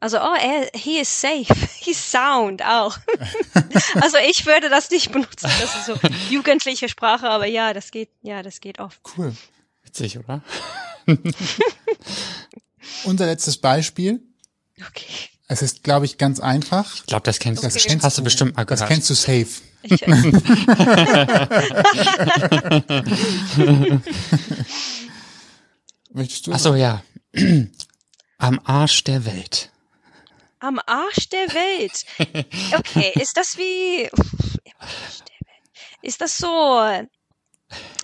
[0.00, 1.46] Also, oh, er, he is safe.
[1.80, 2.98] He's sound auch.
[4.02, 5.50] also ich würde das nicht benutzen.
[5.60, 5.94] Das ist so
[6.28, 9.00] jugendliche Sprache, aber ja, das geht, ja, das geht oft.
[9.16, 9.34] Cool.
[9.82, 10.42] Witzig, oder?
[13.04, 14.20] Unser letztes Beispiel.
[15.46, 15.52] Okay.
[15.54, 16.94] Es ist, glaube ich, ganz einfach.
[16.94, 17.66] Ich glaube, das kennst du.
[17.66, 18.92] Das Das kennst hast du bestimmt mal Das gehört.
[18.92, 19.46] kennst du safe.
[19.82, 20.00] Ich,
[26.12, 26.52] Möchtest du?
[26.52, 27.02] Ach so, ja.
[28.38, 29.70] Am Arsch der Welt.
[30.60, 32.04] am Arsch der Welt.
[32.76, 34.20] Okay, ist das wie, am
[34.80, 35.62] Arsch der Welt.
[36.02, 36.46] ist das so,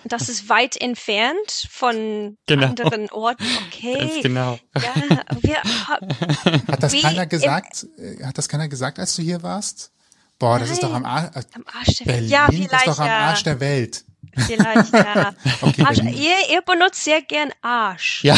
[0.03, 2.67] das ist weit entfernt von Genau.
[2.67, 3.45] anderen Orten?
[3.67, 3.97] Okay.
[3.99, 4.59] Ganz genau.
[4.75, 4.93] Ja,
[5.41, 5.57] wir,
[6.67, 7.85] Hat das Wie keiner im- gesagt?
[7.97, 9.91] äh, Hat das keiner gesagt, als du hier warst?
[10.39, 11.05] Boah, das ist doch Nein.
[11.05, 11.45] am Arsch.
[11.53, 12.31] Am Arsch der Berlin, Welt.
[12.31, 13.17] Ja, das vielleicht ist doch am ja.
[13.19, 14.05] Arsch der Welt.
[14.47, 15.33] Vielleicht, ja.
[15.61, 18.23] Okay, Arsch, ihr, ihr benutzt sehr gern Arsch.
[18.23, 18.37] Ja,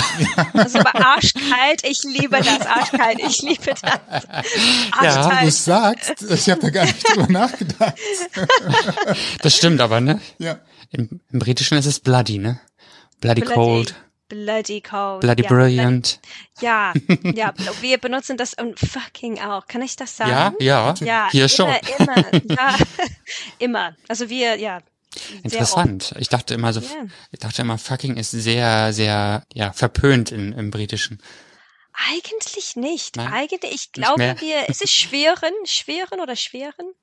[0.54, 2.62] Also aber arschkalt, ich liebe das.
[2.66, 3.82] Arschkalt, ich liebe das.
[3.82, 5.54] Du Arschkalt.
[5.54, 7.94] sagst, ich habe da gar nicht drüber nachgedacht.
[9.42, 10.20] das stimmt aber, ne?
[10.40, 10.58] Ja.
[10.94, 12.60] Im, Im Britischen ist es bloody, ne?
[13.20, 13.96] Bloody, cold,
[14.30, 15.22] Bloody cold.
[15.22, 16.20] bloody ja, brilliant.
[16.62, 16.94] Ja,
[17.36, 19.68] ja, wir benutzen das und fucking auch.
[19.68, 20.56] Kann ich das sagen?
[20.60, 21.74] Ja, ja, Ja, hier immer, schon.
[22.00, 22.78] immer, ja,
[23.60, 23.96] immer.
[24.08, 24.82] Also wir, ja.
[25.44, 26.16] Interessant.
[26.18, 27.06] Ich dachte immer so, Ja.
[27.32, 31.22] ich dachte immer, fucking ist sehr, sehr, ja, verpönt in, im Britischen.
[32.12, 33.18] Eigentlich nicht.
[33.18, 33.32] Nein?
[33.32, 36.94] Eigentlich, ich glaube, wir, ist es schweren, schweren oder schweren?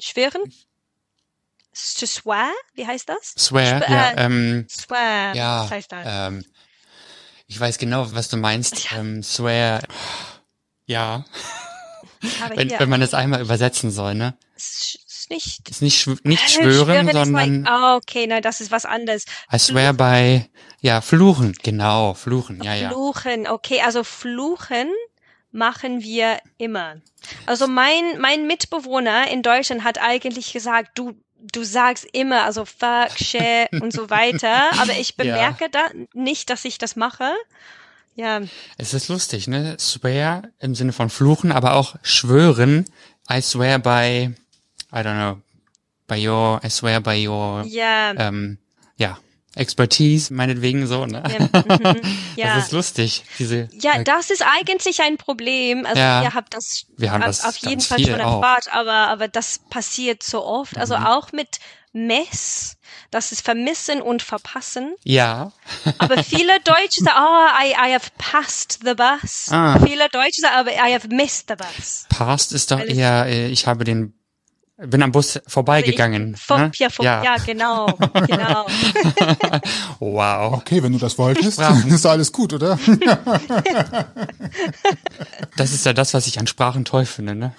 [0.00, 0.42] Schweren?
[1.98, 2.50] To swear?
[2.74, 3.34] Wie heißt das?
[3.38, 5.34] Swear, Sp- ja, äh, ähm, Swear.
[5.34, 6.06] ja, Was heißt das?
[6.06, 6.44] ähm,
[7.46, 8.92] ich weiß genau, was du meinst.
[8.92, 9.80] Ähm, swear,
[10.86, 11.24] ja,
[12.54, 14.36] wenn, wenn man es einmal übersetzen soll, ne?
[14.56, 14.98] ist,
[15.30, 15.68] nicht.
[15.68, 19.24] Ist nicht, schw- nicht Äh, schwören, ist sondern oh, okay, nein, das ist was anderes.
[19.52, 20.44] I swear by,
[20.80, 22.88] ja, fluchen, genau, fluchen, ja, ja.
[22.90, 24.88] Fluchen, okay, also fluchen
[25.50, 26.96] machen wir immer.
[27.46, 33.10] Also mein, mein Mitbewohner in Deutschland hat eigentlich gesagt, du, du sagst immer, also fuck,
[33.16, 35.24] shit und so weiter, aber ich Ja.
[35.24, 37.32] bemerke da nicht, dass ich das mache.
[38.16, 38.40] Ja,
[38.78, 39.76] Es ist lustig, ne?
[39.78, 42.84] Swear im Sinne von fluchen, aber auch schwören.
[43.30, 44.34] I swear by,
[44.92, 45.40] I don't know,
[46.08, 48.58] by your, I swear by your, ja, ähm,
[48.96, 49.18] ja,
[49.58, 51.22] Expertise, meinetwegen so, ne?
[51.26, 51.94] ja,
[52.36, 52.54] ja.
[52.56, 55.84] Das ist lustig, diese, Ja, das ist eigentlich ein Problem.
[55.86, 56.22] Also Ja.
[56.22, 59.60] ihr habt das, Wir haben auf- das auf jeden Fall schon erfahrt, aber, aber das
[59.70, 60.76] passiert so oft.
[60.78, 61.06] Also Mhm.
[61.06, 61.58] auch mit
[61.92, 62.76] Mess,
[63.10, 64.94] das ist vermissen und verpassen.
[65.04, 65.52] ja,
[65.98, 69.46] Aber viele Deutsche sagen, oh, I, I have passed the bus.
[69.50, 69.78] Ah.
[69.84, 72.04] Viele Deutsche sagen, aber I have missed the bus.
[72.10, 74.12] past ist doch eher, äh, ich habe den,
[74.78, 76.36] bin am Bus vorbeigegangen.
[76.36, 76.70] Vor, ne?
[76.76, 77.36] ja, vor, ja.
[77.44, 77.86] genau,
[78.26, 78.66] genau.
[80.00, 80.54] Wow.
[80.54, 81.88] Okay, wenn du das wolltest, Sprachen.
[81.92, 82.78] ist doch alles gut, oder?
[85.56, 87.52] Das ist ja das, was ich an Sprachen toll finde, ne?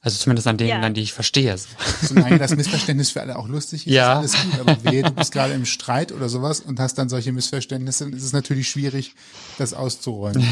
[0.00, 0.80] Also zumindest an denen, Ja.
[0.80, 1.56] an die ich verstehe.
[1.56, 1.66] So.
[2.02, 4.20] Solange das Missverständnis für alle auch lustig ist, Ja.
[4.20, 4.60] ist alles gut.
[4.60, 8.12] Aber wehe, du bist gerade im Streit oder sowas und hast dann solche Missverständnisse, dann
[8.12, 9.14] ist es natürlich schwierig,
[9.58, 10.46] das auszuräumen.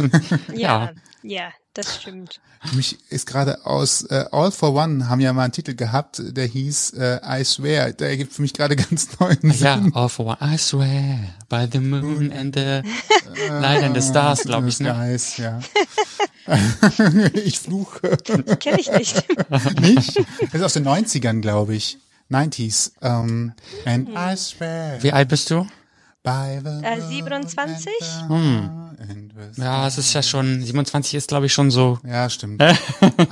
[0.54, 0.90] Ja,
[1.22, 2.40] ja, das stimmt.
[2.72, 6.46] Mich ist gerade aus äh, All for One haben ja mal einen Titel gehabt, der
[6.46, 7.92] hieß äh, I Swear.
[7.92, 9.52] Der ergibt für mich gerade ganz neuen Sinn.
[9.60, 10.38] Ja, all for one.
[10.42, 11.18] I swear
[11.48, 12.82] by the moon and the
[13.48, 14.92] light and the stars, glaube ich, ne?
[14.92, 15.60] Guys, ja.
[17.34, 18.16] ich fluche.
[18.58, 19.24] Kenne ich nicht.
[19.80, 20.16] Nicht?
[20.18, 21.98] Das ist aus den 90ern, glaube ich.
[22.30, 22.92] 90s.
[23.00, 23.52] Um,
[23.84, 24.14] and Hm.
[24.16, 25.66] I swear Wie alt bist du?
[26.82, 27.92] Äh, moon 27?
[28.28, 28.28] and
[28.98, 31.98] the- and the- Ja, es ist ja schon, 27 ist, glaube ich, schon so.
[32.06, 32.60] Ja, stimmt.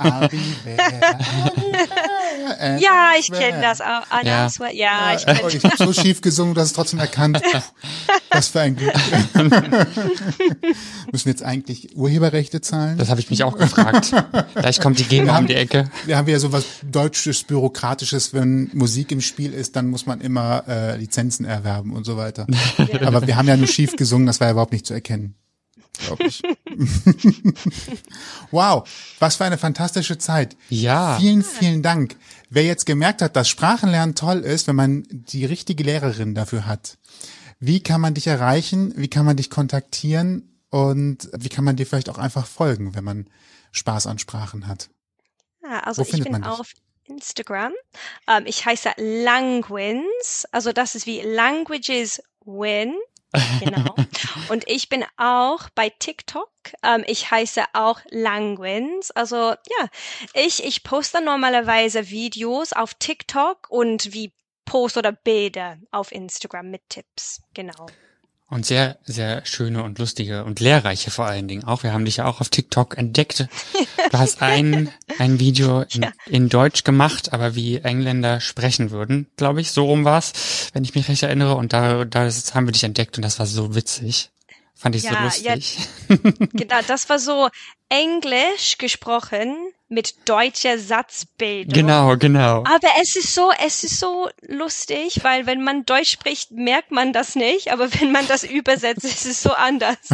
[2.57, 2.59] There.
[2.73, 4.03] And Ja, I ich kenne das auch.
[4.09, 4.43] Ah, Ja.
[4.43, 6.99] das war- Ja, ich Oh, kenne ich habe so schief gesungen, du hast es trotzdem
[6.99, 7.41] erkannt.
[8.31, 8.93] Was für ein Glück.
[11.11, 12.97] Müssen wir jetzt eigentlich Urheberrechte zahlen?
[12.97, 14.13] Das habe ich mich auch gefragt.
[14.55, 15.89] Gleich kommt die GEMA um die Ecke.
[16.05, 20.63] Wir haben ja sowas deutsches, bürokratisches, wenn Musik im Spiel ist, dann muss man immer
[20.67, 22.45] äh, Lizenzen erwerben und so weiter.
[23.01, 25.35] Aber wir haben ja nur schief gesungen, das war ja überhaupt nicht zu erkennen.
[26.05, 26.41] Glaube ich.
[28.51, 28.87] wow,
[29.19, 30.55] was für eine fantastische Zeit.
[30.69, 31.17] Ja.
[31.19, 32.15] Vielen, vielen Dank.
[32.49, 36.97] Wer jetzt gemerkt hat, dass Sprachenlernen toll ist, wenn man die richtige Lehrerin dafür hat,
[37.59, 38.93] wie kann man dich erreichen?
[38.95, 40.59] Wie kann man dich kontaktieren?
[40.69, 43.29] Und wie kann man dir vielleicht auch einfach folgen, wenn man
[43.71, 44.89] Spaß an Sprachen hat?
[45.63, 46.59] Ja, also Wo ich findet bin man dich?
[46.59, 46.71] auf
[47.05, 47.73] Instagram.
[48.27, 50.45] Ähm, ich heiße Languins.
[50.51, 52.95] Also das ist wie Languages Win.
[53.59, 53.95] Genau.
[54.49, 56.49] Und ich bin auch bei TikTok.
[56.83, 59.11] Ähm, ich heiße auch Languins.
[59.11, 59.87] Also ja,
[60.33, 64.33] ich, ich poste normalerweise Videos auf TikTok und wie
[64.65, 67.41] Post oder Bilder auf Instagram mit Tipps.
[67.53, 67.87] Genau.
[68.49, 71.83] Und sehr, sehr schöne und lustige und lehrreiche vor allen Dingen auch.
[71.83, 73.47] Wir haben dich ja auch auf TikTok entdeckt.
[74.11, 74.89] Du hast ein,
[75.19, 76.11] ein Video in, Ja.
[76.25, 79.71] in Deutsch gemacht, aber wie Engländer sprechen würden, glaube ich.
[79.71, 81.55] So rum war's, wenn ich mich recht erinnere.
[81.55, 84.31] Und da, da haben wir dich entdeckt und das war so witzig.
[84.79, 85.53] Fand ich so Ja, ja.
[85.55, 85.77] lustig.
[86.53, 87.49] Genau, das war so
[87.89, 89.53] Englisch gesprochen
[89.89, 91.73] mit deutscher Satzbildung.
[91.73, 92.59] Genau, genau.
[92.59, 97.11] Aber es ist so, es ist so lustig, weil wenn man Deutsch spricht, merkt man
[97.11, 99.97] das nicht, aber wenn man das übersetzt, ist es so anders.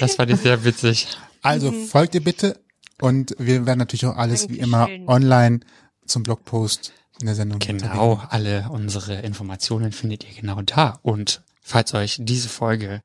[0.00, 1.08] Das fand ich sehr witzig.
[1.42, 2.60] Also folgt ihr bitte
[3.00, 5.08] und wir werden natürlich auch alles wie immer Dankeschön.
[5.08, 5.60] online
[6.06, 7.58] zum Blogpost in der Sendung.
[7.58, 11.00] Genau, alle unsere Informationen findet ihr genau da.
[11.02, 13.02] Und Falls euch diese Folge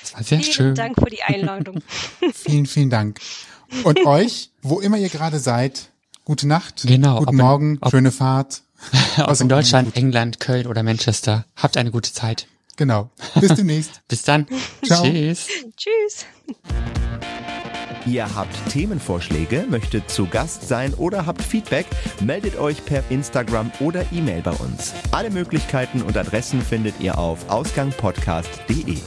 [0.00, 0.74] Das war sehr vielen schön.
[0.76, 1.82] Dank für die Einladung.
[2.32, 3.20] vielen, vielen Dank.
[3.82, 5.90] Und euch, wo immer ihr gerade seid,
[6.24, 8.62] gute Nacht, genau, guten Morgen, in, schöne Fahrt.
[9.18, 11.44] Ob in Deutschland, England, Köln oder Manchester.
[11.56, 12.46] Habt eine gute Zeit.
[12.76, 13.10] Genau.
[13.34, 14.00] Bis demnächst.
[14.06, 14.46] Bis dann.
[14.84, 15.02] Ciao.
[15.02, 15.48] Tschüss.
[15.76, 16.24] Tschüss.
[18.06, 21.86] Ihr habt Themenvorschläge, möchtet zu Gast sein oder habt Feedback,
[22.20, 24.92] meldet euch per Instagram oder E-Mail bei uns.
[25.12, 28.98] Alle Möglichkeiten und Adressen findet ihr auf ausgangpodcast.de.